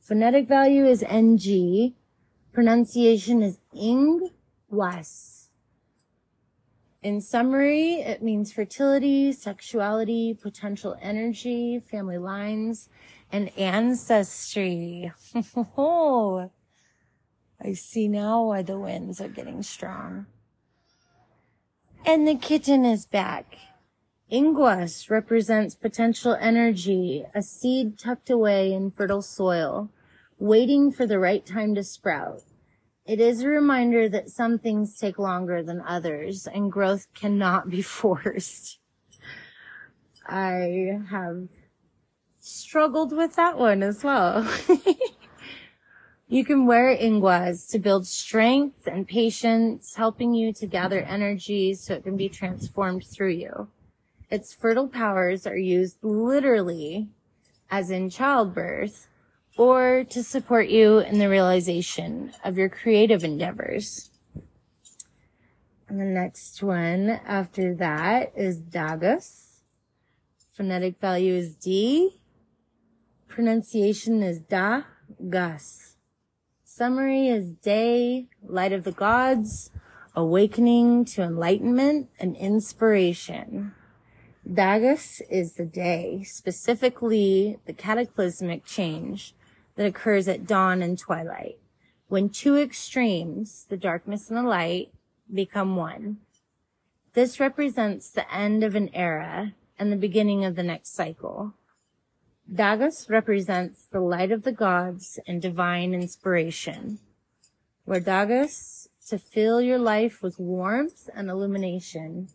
Phonetic 0.00 0.46
value 0.46 0.86
is 0.86 1.02
NG. 1.02 1.94
Pronunciation 2.52 3.42
is 3.42 3.58
ing 3.74 4.30
was. 4.70 5.43
In 7.04 7.20
summary, 7.20 7.96
it 7.96 8.22
means 8.22 8.50
fertility, 8.50 9.30
sexuality, 9.30 10.32
potential 10.32 10.96
energy, 11.02 11.78
family 11.78 12.16
lines, 12.16 12.88
and 13.30 13.50
ancestry. 13.58 15.12
oh, 15.76 16.50
I 17.62 17.74
see 17.74 18.08
now 18.08 18.44
why 18.44 18.62
the 18.62 18.78
winds 18.78 19.20
are 19.20 19.28
getting 19.28 19.62
strong. 19.62 20.24
And 22.06 22.26
the 22.26 22.36
kitten 22.36 22.86
is 22.86 23.04
back. 23.04 23.58
Ingwaz 24.32 25.10
represents 25.10 25.74
potential 25.74 26.34
energy, 26.40 27.26
a 27.34 27.42
seed 27.42 27.98
tucked 27.98 28.30
away 28.30 28.72
in 28.72 28.90
fertile 28.90 29.20
soil, 29.20 29.90
waiting 30.38 30.90
for 30.90 31.06
the 31.06 31.18
right 31.18 31.44
time 31.44 31.74
to 31.74 31.84
sprout. 31.84 32.40
It 33.06 33.20
is 33.20 33.42
a 33.42 33.48
reminder 33.48 34.08
that 34.08 34.30
some 34.30 34.58
things 34.58 34.98
take 34.98 35.18
longer 35.18 35.62
than 35.62 35.82
others 35.82 36.46
and 36.46 36.72
growth 36.72 37.06
cannot 37.14 37.68
be 37.68 37.82
forced. 38.00 38.78
I 40.26 41.00
have 41.10 41.48
struggled 42.40 43.14
with 43.14 43.36
that 43.36 43.58
one 43.58 43.82
as 43.82 44.02
well. 44.02 44.50
you 46.28 46.46
can 46.46 46.64
wear 46.64 46.96
Ingwaz 46.96 47.68
to 47.72 47.78
build 47.78 48.06
strength 48.06 48.86
and 48.86 49.06
patience, 49.06 49.96
helping 49.96 50.32
you 50.32 50.54
to 50.54 50.66
gather 50.66 51.02
energy 51.02 51.74
so 51.74 51.94
it 51.94 52.04
can 52.04 52.16
be 52.16 52.30
transformed 52.30 53.04
through 53.04 53.32
you. 53.32 53.68
Its 54.30 54.54
fertile 54.54 54.88
powers 54.88 55.46
are 55.46 55.58
used 55.58 56.02
literally 56.02 57.08
as 57.70 57.90
in 57.90 58.08
childbirth, 58.08 59.08
or 59.56 60.04
to 60.10 60.22
support 60.22 60.68
you 60.68 60.98
in 60.98 61.18
the 61.18 61.28
realization 61.28 62.32
of 62.42 62.58
your 62.58 62.68
creative 62.68 63.22
endeavors. 63.22 64.10
And 65.88 66.00
the 66.00 66.04
next 66.04 66.62
one 66.62 67.20
after 67.24 67.74
that 67.74 68.32
is 68.36 68.58
Dagaz. 68.58 69.60
Phonetic 70.52 71.00
value 71.00 71.34
is 71.34 71.54
D. 71.54 72.20
Pronunciation 73.28 74.22
is 74.22 74.40
Da, 74.40 74.82
Gus. 75.28 75.96
Summary 76.64 77.28
is 77.28 77.52
day, 77.52 78.26
light 78.42 78.72
of 78.72 78.84
the 78.84 78.92
gods, 78.92 79.70
awakening 80.16 81.04
to 81.04 81.22
enlightenment 81.22 82.08
and 82.18 82.36
inspiration. 82.36 83.72
Dagaz 84.48 85.22
is 85.30 85.54
the 85.54 85.64
day, 85.64 86.22
specifically 86.24 87.58
the 87.66 87.72
cataclysmic 87.72 88.64
change 88.64 89.34
that 89.76 89.86
occurs 89.86 90.28
at 90.28 90.46
dawn 90.46 90.82
and 90.82 90.98
twilight, 90.98 91.58
when 92.08 92.28
two 92.28 92.56
extremes, 92.56 93.66
the 93.68 93.76
darkness 93.76 94.28
and 94.28 94.38
the 94.38 94.42
light, 94.42 94.92
become 95.32 95.76
one. 95.76 96.18
This 97.14 97.40
represents 97.40 98.10
the 98.10 98.32
end 98.32 98.62
of 98.64 98.74
an 98.74 98.90
era 98.94 99.54
and 99.78 99.90
the 99.90 99.96
beginning 99.96 100.44
of 100.44 100.56
the 100.56 100.62
next 100.62 100.94
cycle. 100.94 101.54
Dagaz 102.52 103.08
represents 103.08 103.86
the 103.86 104.00
light 104.00 104.30
of 104.30 104.42
the 104.42 104.52
gods 104.52 105.18
and 105.26 105.40
divine 105.40 105.94
inspiration. 105.94 106.98
Wear 107.86 108.00
Dagaz, 108.00 108.88
to 109.08 109.18
fill 109.18 109.60
your 109.60 109.78
life 109.78 110.22
with 110.22 110.38
warmth 110.38 111.08
and 111.14 111.28
illumination. 111.28 112.28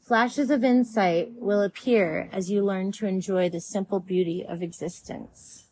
Flashes 0.00 0.50
of 0.50 0.64
insight 0.64 1.32
will 1.34 1.62
appear 1.62 2.28
as 2.32 2.50
you 2.50 2.64
learn 2.64 2.92
to 2.92 3.06
enjoy 3.06 3.48
the 3.48 3.60
simple 3.60 4.00
beauty 4.00 4.44
of 4.46 4.62
existence. 4.62 5.67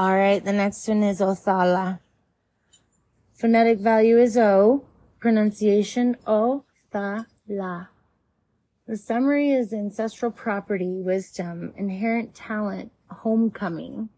All 0.00 0.16
right, 0.16 0.42
the 0.42 0.54
next 0.54 0.88
one 0.88 1.02
is 1.02 1.20
Othala. 1.20 2.00
Phonetic 3.34 3.80
value 3.80 4.16
is 4.16 4.34
O, 4.34 4.86
pronunciation 5.18 6.16
O, 6.26 6.64
Tha, 6.90 7.26
La. 7.46 7.88
The 8.86 8.96
summary 8.96 9.50
is 9.50 9.74
ancestral 9.74 10.30
property, 10.30 11.02
wisdom, 11.04 11.74
inherent 11.76 12.34
talent, 12.34 12.92
homecoming. 13.10 14.08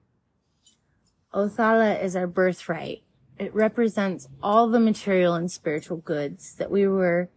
Othala 1.34 2.00
is 2.00 2.14
our 2.14 2.28
birthright. 2.28 3.02
It 3.36 3.52
represents 3.52 4.28
all 4.40 4.68
the 4.68 4.78
material 4.78 5.34
and 5.34 5.50
spiritual 5.50 5.96
goods 5.96 6.54
that 6.58 6.70
we 6.70 6.86
were 6.86 7.28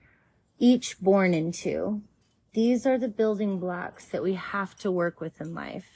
each 0.60 1.00
born 1.00 1.34
into. 1.34 2.04
These 2.54 2.86
are 2.86 3.00
the 3.00 3.08
building 3.08 3.58
blocks 3.58 4.06
that 4.06 4.22
we 4.22 4.36
have 4.36 4.76
to 4.82 4.91
work 4.91 5.20
with 5.20 5.41
in 5.41 5.56
life. 5.56 5.95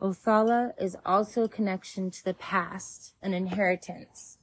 Othala 0.00 0.72
is 0.80 0.96
also 1.04 1.44
a 1.44 1.48
connection 1.48 2.10
to 2.10 2.24
the 2.24 2.34
past, 2.34 3.14
an 3.22 3.34
inheritance. 3.34 4.38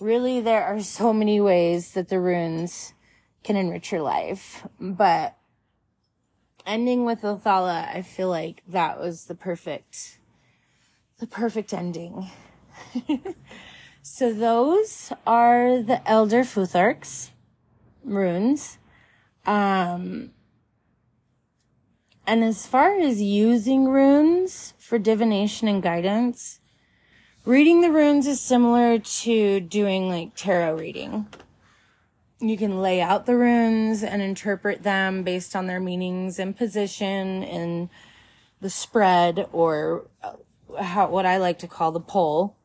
Really, 0.00 0.40
there 0.40 0.64
are 0.64 0.80
so 0.80 1.12
many 1.12 1.40
ways 1.40 1.92
that 1.92 2.08
the 2.08 2.20
runes 2.20 2.94
can 3.42 3.56
enrich 3.56 3.92
your 3.92 4.02
life, 4.02 4.66
but 4.78 5.36
ending 6.66 7.04
with 7.04 7.22
Othala, 7.22 7.88
I 7.94 8.02
feel 8.02 8.28
like 8.28 8.62
that 8.68 8.98
was 9.00 9.26
the 9.26 9.34
perfect 9.34 10.18
the 11.18 11.26
perfect 11.28 11.72
ending. 11.72 12.30
so 14.02 14.32
those 14.32 15.12
are 15.24 15.80
the 15.80 16.06
Elder 16.08 16.42
Futharks 16.42 17.30
runes. 18.02 18.78
Um, 19.46 20.32
and 22.26 22.44
as 22.44 22.66
far 22.66 22.98
as 22.98 23.20
using 23.20 23.88
runes 23.88 24.74
for 24.78 24.98
divination 24.98 25.68
and 25.68 25.82
guidance, 25.82 26.60
reading 27.44 27.80
the 27.80 27.90
runes 27.90 28.26
is 28.26 28.40
similar 28.40 28.98
to 28.98 29.60
doing 29.60 30.08
like 30.08 30.36
tarot 30.36 30.76
reading. 30.76 31.26
You 32.38 32.56
can 32.56 32.80
lay 32.80 33.00
out 33.00 33.26
the 33.26 33.36
runes 33.36 34.02
and 34.02 34.22
interpret 34.22 34.82
them 34.82 35.22
based 35.22 35.56
on 35.56 35.66
their 35.66 35.80
meanings 35.80 36.38
and 36.38 36.56
position 36.56 37.42
and 37.42 37.88
the 38.60 38.70
spread 38.70 39.48
or 39.52 40.06
how, 40.80 41.08
what 41.08 41.26
I 41.26 41.36
like 41.36 41.58
to 41.60 41.68
call 41.68 41.92
the 41.92 42.00
pole. 42.00 42.56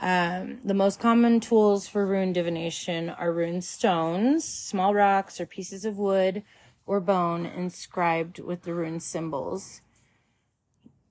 Um, 0.00 0.58
the 0.64 0.74
most 0.74 0.98
common 0.98 1.38
tools 1.38 1.86
for 1.86 2.04
rune 2.04 2.32
divination 2.32 3.08
are 3.08 3.32
rune 3.32 3.60
stones, 3.62 4.44
small 4.44 4.94
rocks 4.94 5.40
or 5.40 5.46
pieces 5.46 5.84
of 5.84 5.96
wood 5.98 6.42
or 6.86 7.00
bone 7.00 7.46
inscribed 7.46 8.38
with 8.38 8.62
the 8.62 8.74
rune 8.74 9.00
symbols. 9.00 9.80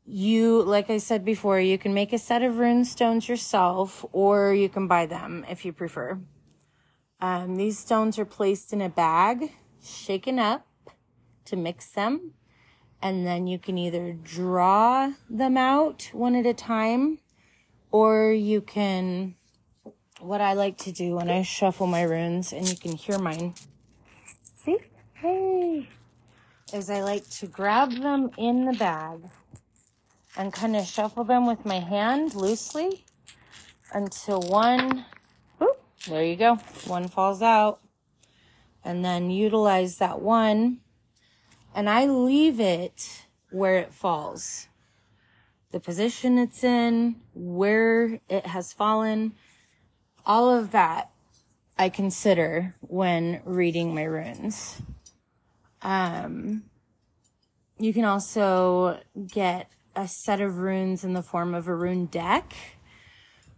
You, 0.06 0.62
like 0.62 0.90
I 0.90 0.98
said 0.98 1.24
before, 1.24 1.60
you 1.60 1.78
can 1.78 1.94
make 1.94 2.12
a 2.12 2.18
set 2.18 2.44
of 2.44 2.58
rune 2.58 2.86
stones 2.86 3.30
yourself 3.30 4.06
or 4.12 4.54
you 4.54 4.68
can 4.68 4.88
buy 4.88 5.06
them 5.06 5.46
if 5.50 5.64
you 5.64 5.72
prefer. 5.72 6.20
Um, 7.20 7.56
these 7.56 7.78
stones 7.78 8.18
are 8.18 8.26
placed 8.26 8.74
in 8.74 8.82
a 8.82 8.90
bag, 8.90 9.54
shaken 9.82 10.40
up 10.40 10.68
to 11.46 11.56
mix 11.56 11.88
them 11.88 12.34
and 13.02 13.26
then 13.26 13.48
you 13.48 13.58
can 13.58 13.78
either 13.78 14.14
draw 14.14 15.12
them 15.30 15.58
out 15.58 16.10
one 16.14 16.36
at 16.36 16.46
a 16.46 16.54
time 16.54 17.20
or 17.92 18.32
you 18.32 18.62
can 18.62 19.36
what 20.20 20.40
I 20.40 20.54
like 20.54 20.78
to 20.80 20.92
do 20.92 21.16
when 21.16 21.30
I 21.30 21.42
shuffle 21.42 21.88
my 21.88 22.04
runes 22.04 22.54
and 22.54 22.70
you 22.70 22.76
can 22.76 22.96
hear 22.96 23.18
mine 23.18 23.56
hey 25.22 25.88
is 26.74 26.90
I 26.90 27.02
like 27.02 27.30
to 27.30 27.46
grab 27.46 27.92
them 27.92 28.32
in 28.40 28.66
the 28.66 28.74
bag 28.74 29.20
and 30.36 30.52
kind 30.52 30.76
of 30.76 30.88
shuffle 30.88 31.24
them 31.24 31.46
with 31.46 31.64
my 31.64 31.80
hand 31.80 32.34
loosely 32.34 33.06
until 33.94 34.42
one 34.42 35.06
whoop, 35.60 35.80
there 36.08 36.24
you 36.24 36.36
go 36.36 36.56
one 36.88 37.08
falls 37.08 37.44
out 37.44 37.82
and 38.84 39.06
then 39.06 39.30
utilize 39.30 40.00
that 40.00 40.20
one 40.20 40.80
and 41.76 41.88
I 41.88 42.08
leave 42.08 42.60
it 42.60 43.28
where 43.52 43.78
it 43.78 43.94
falls. 43.94 44.70
The 45.72 45.80
position 45.80 46.38
it's 46.38 46.64
in, 46.64 47.18
where 47.34 48.20
it 48.28 48.48
has 48.48 48.74
fallen, 48.74 49.34
all 50.26 50.50
of 50.50 50.72
that 50.72 51.12
I 51.78 51.90
consider 51.90 52.76
when 52.82 53.42
reading 53.46 53.96
my 53.96 54.04
runes. 54.04 54.82
Um, 55.82 56.64
you 57.80 57.94
can 57.94 58.06
also 58.06 59.00
get 59.28 59.72
a 59.96 60.08
set 60.08 60.42
of 60.42 60.60
runes 60.60 61.04
in 61.04 61.14
the 61.14 61.24
form 61.24 61.54
of 61.54 61.68
a 61.68 61.76
rune 61.76 62.06
deck, 62.06 62.54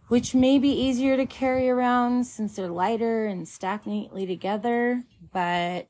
which 0.08 0.34
may 0.34 0.58
be 0.58 0.70
easier 0.70 1.16
to 1.16 1.26
carry 1.26 1.68
around 1.68 2.24
since 2.24 2.56
they're 2.56 2.68
lighter 2.68 3.26
and 3.26 3.46
stack 3.48 3.86
neatly 3.86 4.26
together, 4.26 5.04
but 5.32 5.88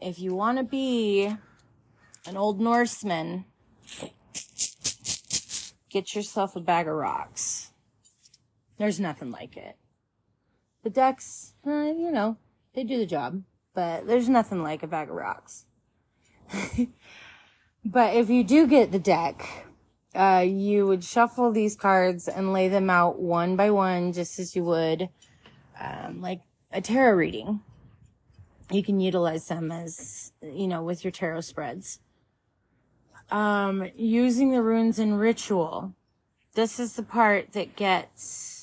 if 0.00 0.18
you 0.18 0.34
want 0.34 0.58
to 0.58 0.64
be 0.64 1.34
an 2.26 2.36
old 2.36 2.60
Norseman, 2.60 3.44
get 5.90 6.14
yourself 6.14 6.56
a 6.56 6.60
bag 6.60 6.88
of 6.88 6.94
rocks. 6.94 7.72
There's 8.78 8.98
nothing 8.98 9.30
like 9.30 9.56
it. 9.56 9.76
The 10.82 10.90
decks, 10.90 11.54
uh, 11.66 11.92
you 11.96 12.10
know, 12.10 12.36
they 12.74 12.82
do 12.82 12.98
the 12.98 13.06
job, 13.06 13.42
but 13.74 14.06
there's 14.06 14.28
nothing 14.28 14.62
like 14.62 14.82
a 14.82 14.86
bag 14.86 15.08
of 15.08 15.14
rocks. 15.14 15.66
but 17.84 18.14
if 18.14 18.28
you 18.28 18.44
do 18.44 18.66
get 18.66 18.92
the 18.92 18.98
deck, 18.98 19.66
uh, 20.14 20.44
you 20.46 20.86
would 20.86 21.02
shuffle 21.04 21.52
these 21.52 21.74
cards 21.76 22.28
and 22.28 22.52
lay 22.52 22.68
them 22.68 22.90
out 22.90 23.18
one 23.18 23.56
by 23.56 23.70
one, 23.70 24.12
just 24.12 24.38
as 24.38 24.54
you 24.54 24.64
would, 24.64 25.08
um, 25.80 26.20
like 26.20 26.40
a 26.70 26.80
tarot 26.80 27.14
reading 27.14 27.60
you 28.74 28.82
can 28.82 29.00
utilize 29.00 29.48
them 29.48 29.70
as, 29.70 30.32
you 30.42 30.66
know, 30.66 30.82
with 30.82 31.04
your 31.04 31.10
tarot 31.10 31.42
spreads. 31.42 32.00
Um, 33.30 33.88
using 33.94 34.50
the 34.50 34.62
runes 34.62 34.98
in 34.98 35.14
ritual. 35.14 35.94
This 36.54 36.78
is 36.78 36.94
the 36.94 37.02
part 37.02 37.52
that 37.52 37.76
gets 37.76 38.61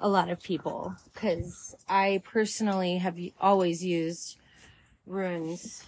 a 0.00 0.08
lot 0.08 0.28
of 0.28 0.42
people 0.42 0.94
because 1.12 1.74
I 1.88 2.22
personally 2.24 2.98
have 2.98 3.18
always 3.40 3.84
used 3.84 4.36
runes 5.06 5.84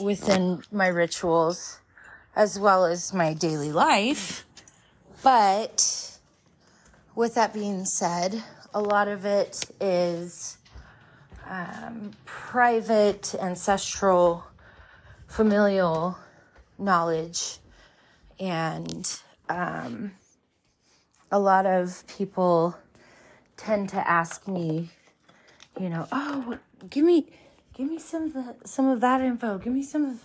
within 0.00 0.62
my 0.72 0.86
rituals 0.86 1.80
as 2.36 2.58
well 2.58 2.84
as 2.84 3.12
my 3.12 3.34
daily 3.34 3.72
life. 3.72 4.44
But 5.22 6.18
with 7.14 7.34
that 7.34 7.54
being 7.54 7.84
said, 7.84 8.42
a 8.72 8.80
lot 8.80 9.08
of 9.08 9.24
it 9.24 9.70
is 9.80 10.58
um, 11.48 12.12
private, 12.24 13.34
ancestral, 13.40 14.44
familial 15.28 16.18
knowledge. 16.78 17.58
And 18.40 19.20
um, 19.48 20.12
a 21.30 21.38
lot 21.38 21.66
of 21.66 22.04
people 22.06 22.76
tend 23.56 23.88
to 23.90 24.08
ask 24.08 24.46
me, 24.48 24.90
you 25.80 25.88
know, 25.88 26.06
oh, 26.12 26.58
give 26.90 27.04
me, 27.04 27.26
give 27.74 27.88
me 27.88 27.98
some 27.98 28.24
of 28.24 28.32
the, 28.34 28.56
some 28.64 28.88
of 28.88 29.00
that 29.00 29.20
info. 29.20 29.58
Give 29.58 29.72
me 29.72 29.82
some 29.82 30.04
of, 30.04 30.20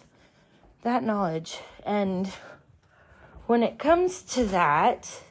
that 0.83 1.03
knowledge. 1.03 1.59
And 1.85 2.27
when 3.47 3.63
it 3.63 3.77
comes 3.77 4.21
to 4.23 4.45
that, 4.45 5.21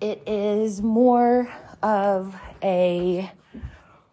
it 0.00 0.22
is 0.26 0.82
more 0.82 1.50
of 1.82 2.36
a 2.62 3.30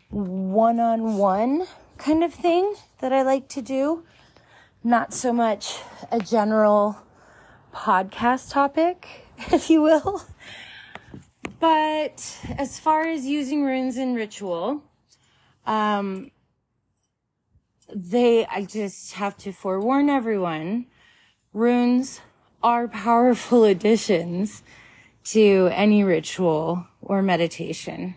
one 0.09 0.79
on 0.79 1.17
one 1.17 1.67
kind 1.97 2.23
of 2.23 2.33
thing 2.33 2.73
that 2.99 3.11
I 3.13 3.21
like 3.21 3.47
to 3.49 3.61
do, 3.61 4.03
not 4.83 5.13
so 5.13 5.33
much 5.33 5.79
a 6.11 6.19
general 6.19 6.97
podcast 7.73 8.51
topic, 8.51 9.07
if 9.51 9.69
you 9.69 9.81
will. 9.81 10.23
But 11.59 12.37
as 12.57 12.79
far 12.79 13.01
as 13.07 13.25
using 13.25 13.63
runes 13.63 13.97
in 13.97 14.15
ritual, 14.15 14.83
um, 15.65 16.31
they, 17.93 18.45
I 18.45 18.63
just 18.63 19.13
have 19.13 19.35
to 19.39 19.51
forewarn 19.51 20.09
everyone, 20.09 20.85
runes 21.53 22.21
are 22.63 22.87
powerful 23.07 23.63
additions 23.65 24.63
to 25.25 25.69
any 25.73 26.03
ritual 26.03 26.87
or 27.01 27.21
meditation. 27.21 28.15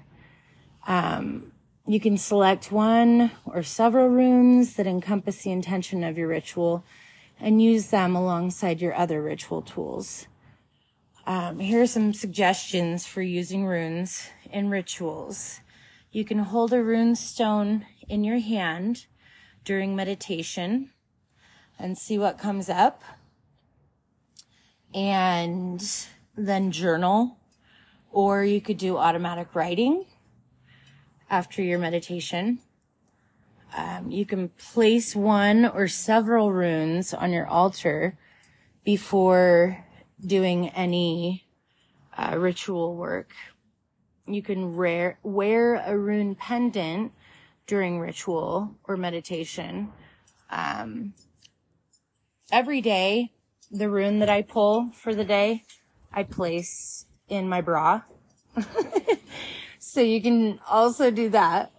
Um, 0.87 1.53
you 1.87 1.99
can 1.99 2.17
select 2.17 2.71
one 2.71 3.33
or 3.45 3.63
several 3.63 4.09
runes 4.09 4.75
that 4.75 4.87
encompass 4.87 5.43
the 5.43 5.51
intention 5.51 6.05
of 6.05 6.17
your 6.17 6.29
ritual 6.29 6.85
and 7.41 7.61
use 7.61 7.89
them 7.89 8.15
alongside 8.15 8.81
your 8.81 8.95
other 8.95 9.21
ritual 9.21 9.63
tools. 9.63 10.27
Um, 11.25 11.61
here 11.61 11.81
are 11.81 11.87
some 11.87 12.13
suggestions 12.13 13.07
for 13.07 13.23
using 13.23 13.65
runes 13.65 14.29
in 14.51 14.71
rituals. 14.71 15.61
You 16.11 16.25
can 16.25 16.39
hold 16.39 16.73
a 16.73 16.83
rune 16.83 17.15
stone 17.15 17.87
in 18.09 18.25
your 18.25 18.41
hand 18.41 19.07
during 19.65 19.95
meditation 19.95 20.91
and 21.79 21.97
see 21.97 22.19
what 22.19 22.39
comes 22.39 22.69
up. 22.69 23.05
And 24.93 25.81
then 26.37 26.73
journal, 26.73 27.39
or 28.11 28.43
you 28.45 28.61
could 28.61 28.77
do 28.77 28.97
automatic 28.97 29.55
writing 29.55 30.07
after 31.31 31.63
your 31.63 31.79
meditation. 31.79 32.59
Um, 33.77 34.11
you 34.11 34.27
can 34.27 34.49
place 34.49 35.15
one 35.15 35.67
or 35.67 35.87
several 35.87 36.51
runes 36.53 37.15
on 37.15 37.33
your 37.33 37.47
altar 37.47 38.19
before 38.85 39.87
doing 40.25 40.69
any 40.71 41.45
uh, 42.17 42.37
ritual 42.39 42.95
work. 42.97 43.33
You 44.27 44.43
can 44.43 44.77
wear, 44.77 45.19
wear 45.23 45.75
a 45.75 45.97
rune 45.97 46.35
pendant 46.35 47.13
during 47.67 47.99
ritual 47.99 48.77
or 48.85 48.97
meditation. 48.97 49.93
Um, 50.51 51.15
every 52.51 52.81
day, 52.81 53.33
the 53.71 53.89
rune 53.89 54.19
that 54.21 54.29
I 54.29 54.43
pull 54.43 54.91
for 54.93 55.15
the 55.15 55.25
day, 55.25 55.65
I 56.13 56.23
place 56.23 57.07
in 57.29 57.49
my 57.49 57.61
bra. 57.61 58.03
So 59.93 60.01
you 60.01 60.23
can 60.23 60.59
also 60.71 61.11
do 61.11 61.29
that. 61.31 61.71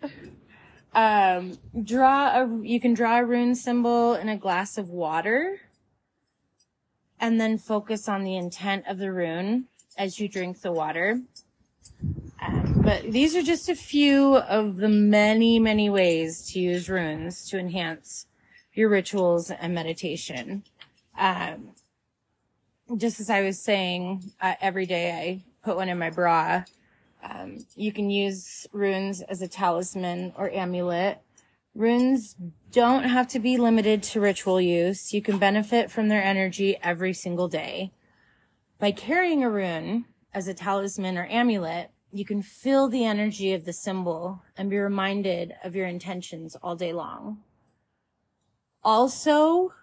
Um, 0.93 1.57
draw 1.83 2.43
a, 2.43 2.61
you 2.61 2.79
can 2.79 2.93
draw 2.93 3.17
a 3.17 3.25
rune 3.25 3.55
symbol 3.55 4.13
in 4.13 4.29
a 4.29 4.37
glass 4.37 4.77
of 4.77 4.89
water 4.89 5.59
and 7.23 7.39
then 7.39 7.57
focus 7.57 8.09
on 8.09 8.25
the 8.25 8.35
intent 8.35 8.83
of 8.85 8.97
the 8.97 9.09
rune 9.09 9.65
as 9.97 10.19
you 10.19 10.27
drink 10.27 10.59
the 10.59 10.73
water. 10.73 11.21
Um, 12.41 12.81
but 12.83 13.03
these 13.03 13.33
are 13.33 13.41
just 13.41 13.69
a 13.69 13.75
few 13.75 14.35
of 14.35 14.75
the 14.75 14.89
many, 14.89 15.57
many 15.57 15.89
ways 15.89 16.45
to 16.51 16.59
use 16.59 16.89
runes 16.89 17.47
to 17.49 17.57
enhance 17.57 18.25
your 18.73 18.89
rituals 18.89 19.51
and 19.51 19.73
meditation. 19.73 20.63
Um, 21.17 21.69
just 22.97 23.21
as 23.21 23.29
I 23.29 23.41
was 23.41 23.57
saying, 23.57 24.33
uh, 24.41 24.55
every 24.59 24.85
day 24.85 25.13
I 25.13 25.43
put 25.63 25.77
one 25.77 25.87
in 25.87 25.97
my 25.97 26.09
bra 26.09 26.65
um, 27.23 27.65
you 27.75 27.91
can 27.91 28.09
use 28.09 28.67
runes 28.73 29.21
as 29.21 29.41
a 29.41 29.47
talisman 29.47 30.33
or 30.37 30.51
amulet. 30.51 31.21
Runes 31.75 32.35
don't 32.71 33.03
have 33.03 33.27
to 33.29 33.39
be 33.39 33.57
limited 33.57 34.03
to 34.03 34.19
ritual 34.19 34.61
use. 34.61 35.13
You 35.13 35.21
can 35.21 35.39
benefit 35.39 35.89
from 35.89 36.07
their 36.07 36.23
energy 36.23 36.77
every 36.83 37.13
single 37.13 37.47
day. 37.47 37.91
By 38.79 38.91
carrying 38.91 39.43
a 39.43 39.49
rune 39.49 40.05
as 40.33 40.47
a 40.47 40.53
talisman 40.53 41.17
or 41.17 41.25
amulet, 41.27 41.91
you 42.11 42.25
can 42.25 42.43
feel 42.43 42.89
the 42.89 43.05
energy 43.05 43.53
of 43.53 43.65
the 43.65 43.73
symbol 43.73 44.43
and 44.55 44.69
be 44.69 44.77
reminded 44.77 45.55
of 45.63 45.75
your 45.75 45.87
intentions 45.87 46.55
all 46.61 46.75
day 46.75 46.93
long. 46.93 47.39
Also, 48.83 49.73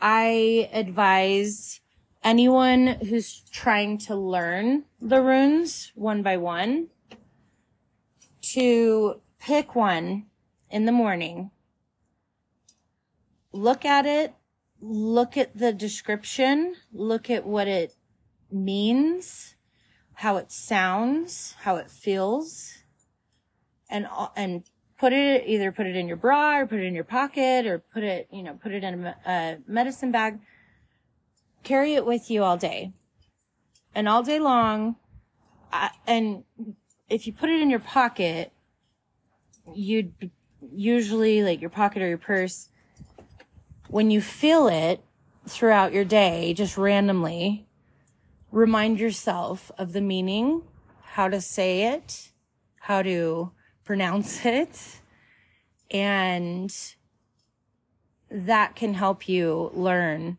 I 0.00 0.70
advise 0.72 1.80
anyone 2.22 2.86
who's 3.08 3.42
trying 3.50 3.98
to 3.98 4.14
learn 4.14 4.84
the 5.00 5.20
runes 5.20 5.90
one 5.96 6.22
by 6.22 6.36
one 6.36 6.88
to 8.52 9.20
pick 9.40 9.74
one 9.74 10.26
in 10.72 10.86
the 10.86 10.92
morning, 10.92 11.50
look 13.52 13.84
at 13.84 14.06
it, 14.06 14.34
look 14.80 15.36
at 15.36 15.56
the 15.56 15.72
description, 15.72 16.74
look 16.92 17.30
at 17.30 17.46
what 17.46 17.68
it 17.68 17.94
means, 18.50 19.54
how 20.14 20.36
it 20.36 20.50
sounds, 20.50 21.54
how 21.60 21.76
it 21.76 21.90
feels, 21.90 22.78
and, 23.88 24.08
and 24.34 24.64
put 24.98 25.12
it, 25.12 25.44
either 25.46 25.70
put 25.70 25.86
it 25.86 25.94
in 25.94 26.08
your 26.08 26.16
bra 26.16 26.58
or 26.58 26.66
put 26.66 26.80
it 26.80 26.84
in 26.84 26.94
your 26.94 27.04
pocket 27.04 27.66
or 27.66 27.78
put 27.78 28.02
it, 28.02 28.26
you 28.32 28.42
know, 28.42 28.54
put 28.54 28.72
it 28.72 28.82
in 28.82 29.04
a, 29.04 29.16
a 29.26 29.58
medicine 29.68 30.10
bag 30.10 30.40
carry 31.62 31.94
it 31.94 32.04
with 32.04 32.30
you 32.30 32.42
all 32.42 32.56
day 32.56 32.92
and 33.94 34.08
all 34.08 34.22
day 34.22 34.38
long. 34.38 34.96
Uh, 35.72 35.88
and 36.06 36.44
if 37.08 37.26
you 37.26 37.32
put 37.32 37.50
it 37.50 37.60
in 37.60 37.70
your 37.70 37.80
pocket, 37.80 38.52
you'd 39.74 40.12
usually 40.70 41.42
like 41.42 41.60
your 41.60 41.70
pocket 41.70 42.02
or 42.02 42.08
your 42.08 42.18
purse. 42.18 42.68
When 43.88 44.10
you 44.10 44.20
feel 44.20 44.68
it 44.68 45.02
throughout 45.46 45.92
your 45.92 46.04
day, 46.04 46.54
just 46.54 46.78
randomly 46.78 47.66
remind 48.50 49.00
yourself 49.00 49.72
of 49.78 49.92
the 49.92 50.00
meaning, 50.00 50.62
how 51.02 51.28
to 51.28 51.40
say 51.40 51.94
it, 51.94 52.30
how 52.80 53.02
to 53.02 53.50
pronounce 53.84 54.44
it. 54.46 55.00
And 55.90 56.74
that 58.30 58.76
can 58.76 58.94
help 58.94 59.28
you 59.28 59.70
learn 59.74 60.38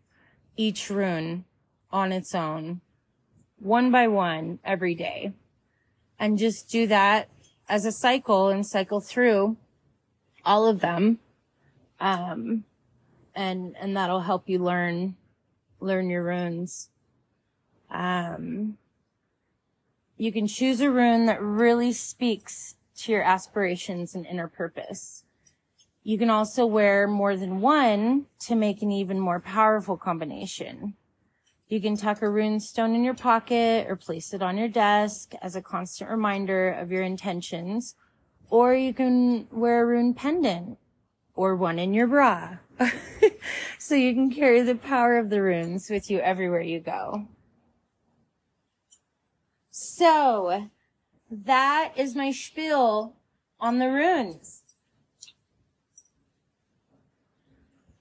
each 0.56 0.90
rune 0.90 1.46
on 1.92 2.12
its 2.12 2.34
own, 2.34 2.82
one 3.60 3.92
by 3.92 4.08
one 4.08 4.60
every 4.64 4.96
day. 4.96 5.34
And 6.18 6.38
just 6.38 6.70
do 6.70 6.88
that 6.88 7.30
as 7.68 7.86
a 7.86 7.92
cycle 7.92 8.50
and 8.50 8.66
cycle 8.66 9.00
through 9.00 9.58
all 10.46 10.68
of 10.68 10.80
them. 10.80 11.20
Um, 12.00 12.66
and, 13.36 13.76
and 13.80 13.96
that'll 13.96 14.22
help 14.22 14.48
you 14.48 14.60
learn, 14.60 15.16
learn 15.80 16.10
your 16.10 16.24
runes. 16.24 16.90
Um, 17.90 18.78
you 20.18 20.32
can 20.32 20.48
choose 20.48 20.82
a 20.82 20.92
rune 20.92 21.26
that 21.26 21.42
really 21.42 21.94
speaks 21.94 22.76
to 22.98 23.12
your 23.12 23.24
aspirations 23.24 24.16
and 24.16 24.26
inner 24.26 24.48
purpose. 24.48 25.24
You 26.04 26.18
can 26.18 26.30
also 26.30 26.66
wear 26.66 27.08
more 27.08 27.36
than 27.36 27.62
one 27.62 28.26
to 28.42 28.56
make 28.56 28.82
an 28.82 28.92
even 28.92 29.20
more 29.20 29.40
powerful 29.40 29.98
combination. 29.98 30.96
You 31.70 31.82
can 31.82 31.98
tuck 31.98 32.22
a 32.22 32.30
rune 32.30 32.60
stone 32.60 32.94
in 32.94 33.04
your 33.04 33.14
pocket 33.14 33.88
or 33.90 33.96
place 33.96 34.34
it 34.34 34.44
on 34.44 34.58
your 34.58 34.68
desk 34.68 35.34
as 35.42 35.56
a 35.56 35.62
constant 35.62 36.10
reminder 36.10 36.72
of 36.72 36.92
your 36.92 37.04
intentions. 37.04 37.96
Or 38.50 38.76
you 38.76 38.94
can 38.94 39.48
wear 39.52 39.84
a 39.84 39.86
rune 39.86 40.14
pendant 40.14 40.78
or 41.36 41.56
one 41.56 41.80
in 41.80 41.94
your 41.94 42.08
bra. 42.08 42.58
so 43.80 43.96
you 43.96 44.14
can 44.14 44.32
carry 44.32 44.62
the 44.62 44.76
power 44.76 45.18
of 45.18 45.30
the 45.30 45.42
runes 45.42 45.90
with 45.90 46.10
you 46.10 46.20
everywhere 46.20 46.62
you 46.62 46.80
go. 46.80 47.28
So 49.70 50.70
that 51.32 51.94
is 51.96 52.16
my 52.16 52.32
spiel 52.32 53.16
on 53.60 53.80
the 53.80 53.90
runes. 53.90 54.62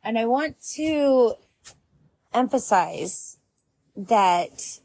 And 0.04 0.18
I 0.18 0.26
want 0.26 0.56
to 0.74 1.34
emphasize 2.34 3.38
that 3.96 4.80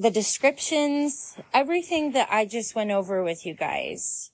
the 0.00 0.10
descriptions, 0.10 1.36
everything 1.52 2.12
that 2.12 2.28
I 2.30 2.46
just 2.46 2.74
went 2.74 2.90
over 2.90 3.22
with 3.22 3.44
you 3.44 3.52
guys 3.54 4.30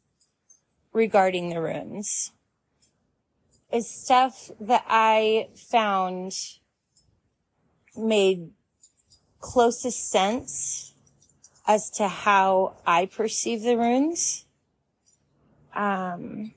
regarding 0.92 1.50
the 1.50 1.60
runes 1.60 2.30
is 3.72 3.90
stuff 3.90 4.48
that 4.60 4.84
I 4.88 5.48
found 5.56 6.32
made 7.96 8.50
closest 9.40 10.08
sense 10.08 10.94
as 11.66 11.90
to 11.90 12.06
how 12.06 12.76
I 12.86 13.06
perceive 13.06 13.62
the 13.62 13.76
runes. 13.76 14.44
Um, 15.74 16.52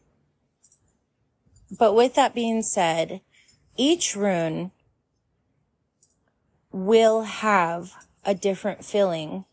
But 1.72 1.93
with 1.93 2.14
that 2.14 2.36
being 2.36 2.62
said, 2.62 3.22
each 3.76 4.16
rune 4.16 4.72
will 6.72 7.24
have 7.24 8.09
a 8.26 8.36
different 8.36 8.84
feeling 8.84 9.46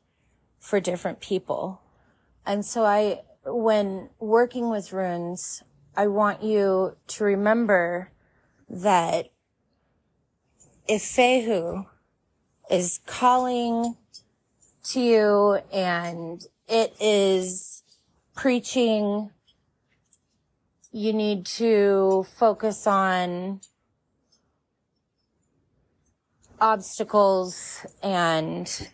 for 0.58 0.80
different 0.80 1.20
people. 1.20 1.80
And 2.44 2.64
so 2.64 2.84
I, 2.84 3.22
when 3.44 4.10
working 4.18 4.70
with 4.70 4.92
runes, 4.92 5.62
I 5.96 6.08
want 6.08 6.42
you 6.42 6.96
to 7.06 7.24
remember 7.24 8.10
that 8.68 9.30
if 10.88 11.02
Fehu 11.02 11.86
is 12.70 13.00
calling 13.06 13.96
to 14.84 15.00
you 15.00 15.58
and 15.72 16.44
it 16.68 16.94
is 17.00 17.82
preaching, 18.34 19.30
you 20.92 21.12
need 21.12 21.46
to 21.46 22.26
focus 22.36 22.86
on 22.86 23.60
obstacles 26.60 27.86
and, 28.02 28.90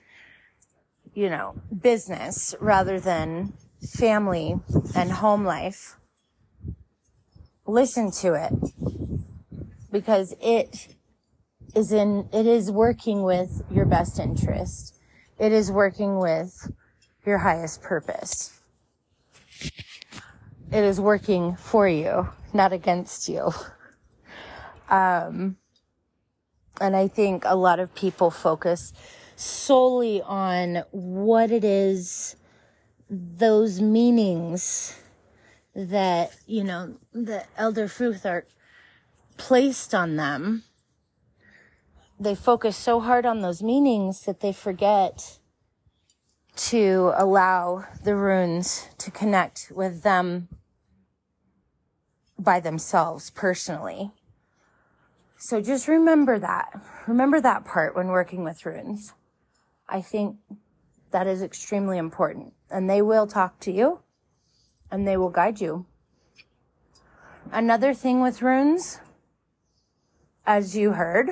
you 1.14 1.28
know, 1.28 1.54
business 1.80 2.54
rather 2.60 3.00
than 3.00 3.52
family 3.96 4.56
and 4.94 5.12
home 5.12 5.44
life. 5.44 5.96
Listen 7.66 8.10
to 8.10 8.34
it 8.34 8.52
because 9.90 10.34
it 10.40 10.96
is 11.74 11.92
in, 11.92 12.28
it 12.32 12.46
is 12.46 12.70
working 12.70 13.22
with 13.22 13.62
your 13.70 13.84
best 13.84 14.18
interest. 14.18 14.98
It 15.38 15.52
is 15.52 15.70
working 15.70 16.18
with 16.18 16.72
your 17.24 17.38
highest 17.38 17.82
purpose. 17.82 18.60
It 20.72 20.84
is 20.84 21.00
working 21.00 21.56
for 21.56 21.86
you, 21.86 22.28
not 22.52 22.72
against 22.72 23.28
you. 23.28 23.52
Um, 24.90 25.56
and 26.82 26.96
I 26.96 27.06
think 27.06 27.44
a 27.46 27.54
lot 27.54 27.78
of 27.78 27.94
people 27.94 28.30
focus 28.30 28.92
solely 29.36 30.20
on 30.22 30.82
what 30.90 31.52
it 31.52 31.62
is, 31.62 32.34
those 33.08 33.80
meanings 33.80 34.98
that, 35.74 36.36
you 36.46 36.64
know, 36.64 36.96
the 37.12 37.44
Elder 37.56 37.86
Futhark 37.86 38.44
placed 39.36 39.94
on 39.94 40.16
them. 40.16 40.64
They 42.18 42.34
focus 42.34 42.76
so 42.76 43.00
hard 43.00 43.24
on 43.24 43.40
those 43.40 43.62
meanings 43.62 44.22
that 44.22 44.40
they 44.40 44.52
forget 44.52 45.38
to 46.54 47.12
allow 47.16 47.86
the 48.04 48.14
runes 48.14 48.88
to 48.98 49.10
connect 49.10 49.72
with 49.74 50.02
them 50.02 50.48
by 52.38 52.60
themselves 52.60 53.30
personally. 53.30 54.10
So 55.44 55.60
just 55.60 55.88
remember 55.88 56.38
that. 56.38 56.72
Remember 57.08 57.40
that 57.40 57.64
part 57.64 57.96
when 57.96 58.06
working 58.06 58.44
with 58.44 58.64
runes. 58.64 59.12
I 59.88 60.00
think 60.00 60.36
that 61.10 61.26
is 61.26 61.42
extremely 61.42 61.98
important 61.98 62.52
and 62.70 62.88
they 62.88 63.02
will 63.02 63.26
talk 63.26 63.58
to 63.62 63.72
you 63.72 64.04
and 64.88 65.06
they 65.06 65.16
will 65.16 65.30
guide 65.30 65.60
you. 65.60 65.86
Another 67.50 67.92
thing 67.92 68.22
with 68.22 68.40
runes, 68.40 69.00
as 70.46 70.76
you 70.76 70.92
heard, 70.92 71.30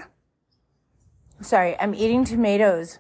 sorry, 1.41 1.79
I'm 1.79 1.95
eating 1.95 2.25
tomatoes. 2.25 2.99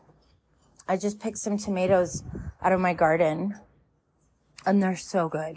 I 0.86 0.96
just 0.96 1.18
picked 1.18 1.38
some 1.38 1.58
tomatoes 1.58 2.22
out 2.62 2.70
of 2.70 2.78
my 2.78 2.94
garden 2.94 3.56
and 4.64 4.80
they're 4.80 4.94
so 4.94 5.28
good. 5.28 5.56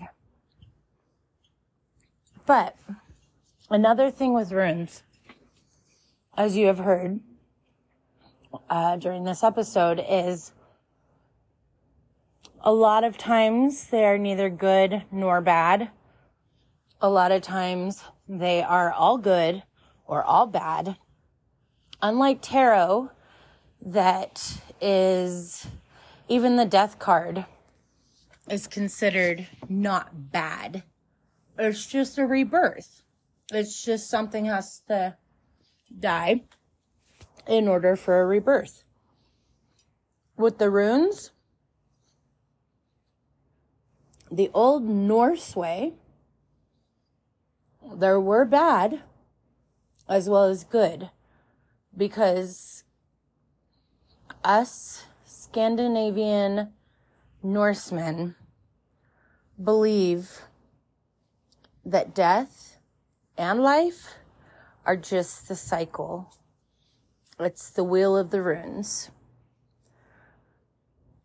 But 2.48 2.76
another 3.70 4.10
thing 4.10 4.34
with 4.34 4.52
runes, 4.52 5.04
as 6.36 6.58
you 6.58 6.68
have 6.68 6.80
heard 6.80 7.20
uh, 8.70 8.96
during 8.98 9.24
this 9.24 9.44
episode, 9.44 10.04
is 10.08 10.54
a 12.62 12.74
lot 12.74 13.04
of 13.04 13.18
times 13.18 13.88
they 13.88 14.06
are 14.06 14.18
neither 14.18 14.50
good 14.50 15.04
nor 15.12 15.42
bad. 15.42 15.90
A 17.02 17.10
lot 17.10 17.32
of 17.32 17.42
times 17.42 18.04
they 18.28 18.64
are 18.64 18.92
all 18.92 19.18
good 19.18 19.64
or 20.06 20.24
all 20.24 20.48
bad. 20.48 20.98
Unlike 22.02 22.40
tarot, 22.42 23.12
that 23.82 24.62
is 24.82 25.68
even 26.28 26.56
the 26.56 26.66
death 26.66 27.00
card 27.00 27.46
is 28.50 28.68
considered 28.68 29.48
not 29.70 30.32
bad. 30.32 30.84
It's 31.58 31.86
just 31.86 32.18
a 32.18 32.26
rebirth. 32.26 33.04
It's 33.52 33.84
just 33.84 34.10
something 34.10 34.46
has 34.46 34.82
to 34.88 35.18
die 35.98 36.44
in 37.48 37.68
order 37.68 37.96
for 37.96 38.22
a 38.22 38.26
rebirth. 38.26 38.84
With 40.38 40.58
the 40.58 40.70
runes, 40.70 41.32
the 44.32 44.50
old 44.54 44.84
Norse 44.84 45.56
way, 45.56 45.94
there 47.96 48.20
were 48.20 48.46
bad 48.46 49.02
as 50.10 50.30
well 50.30 50.46
as 50.46 50.64
good 50.64 51.10
because 51.96 52.84
us 54.44 55.06
Scandinavian 55.26 56.74
Norsemen 57.44 58.36
believe 59.62 60.42
that 61.86 62.16
death 62.16 62.78
and 63.38 63.62
life 63.62 64.16
are 64.86 64.98
just 64.98 65.48
the 65.48 65.56
cycle. 65.56 66.34
It's 67.40 67.70
the 67.70 67.84
wheel 67.84 68.16
of 68.18 68.30
the 68.30 68.42
runes. 68.42 69.12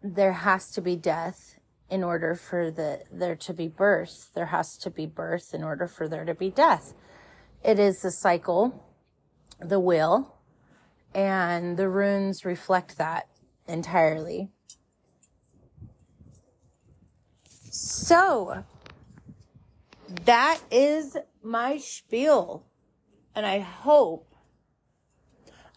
There 0.03 0.33
has 0.33 0.71
to 0.73 0.81
be 0.81 0.97
death 0.97 1.59
in 1.91 2.05
order 2.05 2.35
for 2.35 2.71
the, 2.71 3.03
there 3.11 3.37
to 3.37 3.53
be 3.53 3.69
birth. 3.69 4.31
There 4.35 4.47
has 4.47 4.77
to 4.79 4.91
be 4.91 5.07
birth 5.07 5.55
in 5.55 5.65
order 5.65 5.87
for 5.87 6.09
there 6.09 6.25
to 6.25 6.35
be 6.35 6.51
death. 6.51 6.95
It 7.65 7.79
is 7.79 8.03
the 8.03 8.11
cycle, 8.11 8.85
the 9.59 9.81
wheel, 9.81 10.37
and 11.15 11.77
the 11.77 11.89
runes 11.89 12.45
reflect 12.45 12.99
that 12.99 13.29
entirely. 13.67 14.51
So, 17.71 18.65
that 20.25 20.61
is 20.71 21.17
my 21.43 21.79
spiel. 21.79 22.65
And 23.35 23.47
I 23.47 23.61
hope, 23.61 24.35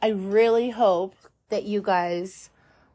I 0.01 0.09
really 0.09 0.71
hope 0.71 1.15
that 1.49 1.63
you 1.63 1.81
guys 1.81 2.49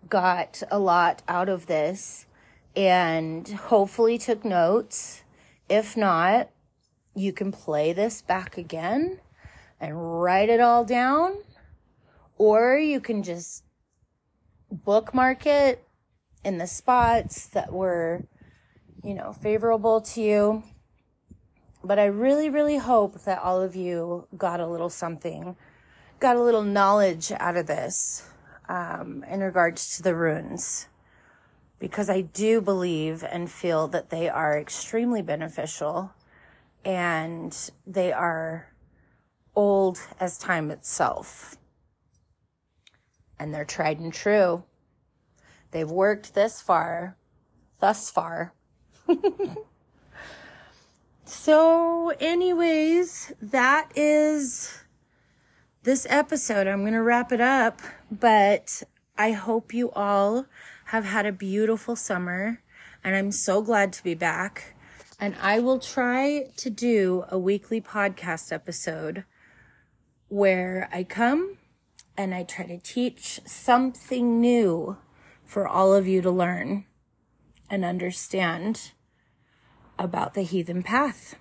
got 0.09 0.63
a 0.71 0.79
lot 0.79 1.23
out 1.29 1.49
of 1.49 1.67
this 1.67 2.27
and 2.75 3.49
hopefully 3.49 4.19
took 4.19 4.45
notes. 4.45 5.23
If 5.69 5.97
not, 5.97 6.51
you 7.15 7.33
can 7.33 7.53
play 7.53 7.93
this 7.93 8.23
back 8.23 8.59
again 8.59 9.21
and 9.81 10.21
write 10.23 10.49
it 10.49 10.61
all 10.61 10.85
down, 10.85 11.39
or 12.39 12.77
you 12.77 13.01
can 13.01 13.23
just 13.23 13.65
bookmark 14.71 15.47
it 15.47 15.87
in 16.45 16.59
the 16.59 16.67
spots 16.67 17.47
that 17.49 17.73
were, 17.73 18.27
you 19.03 19.15
know, 19.15 19.33
favorable 19.33 20.01
to 20.01 20.21
you. 20.21 20.63
But 21.87 22.01
I 22.01 22.07
really, 22.07 22.51
really 22.51 22.79
hope 22.79 23.23
that 23.23 23.39
all 23.41 23.63
of 23.63 23.77
you 23.77 24.27
got 24.37 24.59
a 24.59 24.67
little 24.67 24.91
something, 24.91 25.55
got 26.19 26.35
a 26.35 26.43
little 26.43 26.65
knowledge 26.65 27.31
out 27.31 27.57
of 27.57 27.69
this 27.69 28.29
um, 28.69 29.25
in 29.31 29.39
regards 29.39 29.97
to 29.97 30.03
the 30.03 30.17
runes. 30.17 30.89
Because 31.79 32.11
I 32.11 32.23
do 32.23 32.61
believe 32.61 33.23
and 33.23 33.49
feel 33.49 33.87
that 33.89 34.11
they 34.11 34.29
are 34.29 34.59
extremely 34.59 35.23
beneficial 35.23 36.13
and 36.85 37.57
they 37.87 38.13
are 38.13 38.73
old 39.55 40.01
as 40.19 40.39
time 40.39 40.73
itself. 40.73 41.57
And 43.39 43.55
they're 43.55 43.65
tried 43.65 44.01
and 44.01 44.13
true. 44.13 44.65
They've 45.71 45.89
worked 45.89 46.35
this 46.35 46.61
far, 46.61 47.17
thus 47.79 48.11
far. 48.11 48.55
So, 51.29 52.11
anyways, 52.21 53.33
that 53.43 53.91
is 53.97 54.85
this 55.83 56.07
episode. 56.09 56.69
I'm 56.69 56.83
going 56.83 56.93
to 56.93 57.03
wrap 57.03 57.33
it 57.33 57.41
up, 57.41 57.81
but 58.13 58.85
I 59.19 59.33
hope 59.33 59.75
you 59.75 59.91
all 59.91 60.47
have 60.87 61.05
had 61.05 61.27
a 61.27 61.33
beautiful 61.33 61.97
summer 61.97 62.63
and 63.03 63.17
I'm 63.17 63.33
so 63.33 63.61
glad 63.61 63.93
to 63.95 64.05
be 64.05 64.15
back. 64.15 64.77
And 65.19 65.35
I 65.43 65.59
will 65.59 65.81
try 65.81 66.47
to 66.59 66.71
do 66.71 67.25
a 67.29 67.37
weekly 67.37 67.81
podcast 67.81 68.53
episode 68.53 69.25
where 70.29 70.89
I 70.93 71.03
come 71.03 71.59
and 72.17 72.37
I 72.37 72.45
try 72.45 72.67
to 72.67 72.79
teach 72.79 73.41
something 73.45 74.41
new 74.41 74.97
for 75.45 75.67
all 75.67 75.93
of 75.93 76.07
you 76.07 76.23
to 76.23 76.31
learn 76.31 76.85
and 77.69 77.85
understand 77.85 78.93
about 79.99 80.35
the 80.35 80.43
heathen 80.43 80.83
path. 80.83 81.37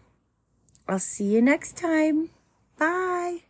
I'll 0.87 0.99
see 0.99 1.25
you 1.25 1.41
next 1.41 1.77
time. 1.77 2.29
Bye. 2.77 3.44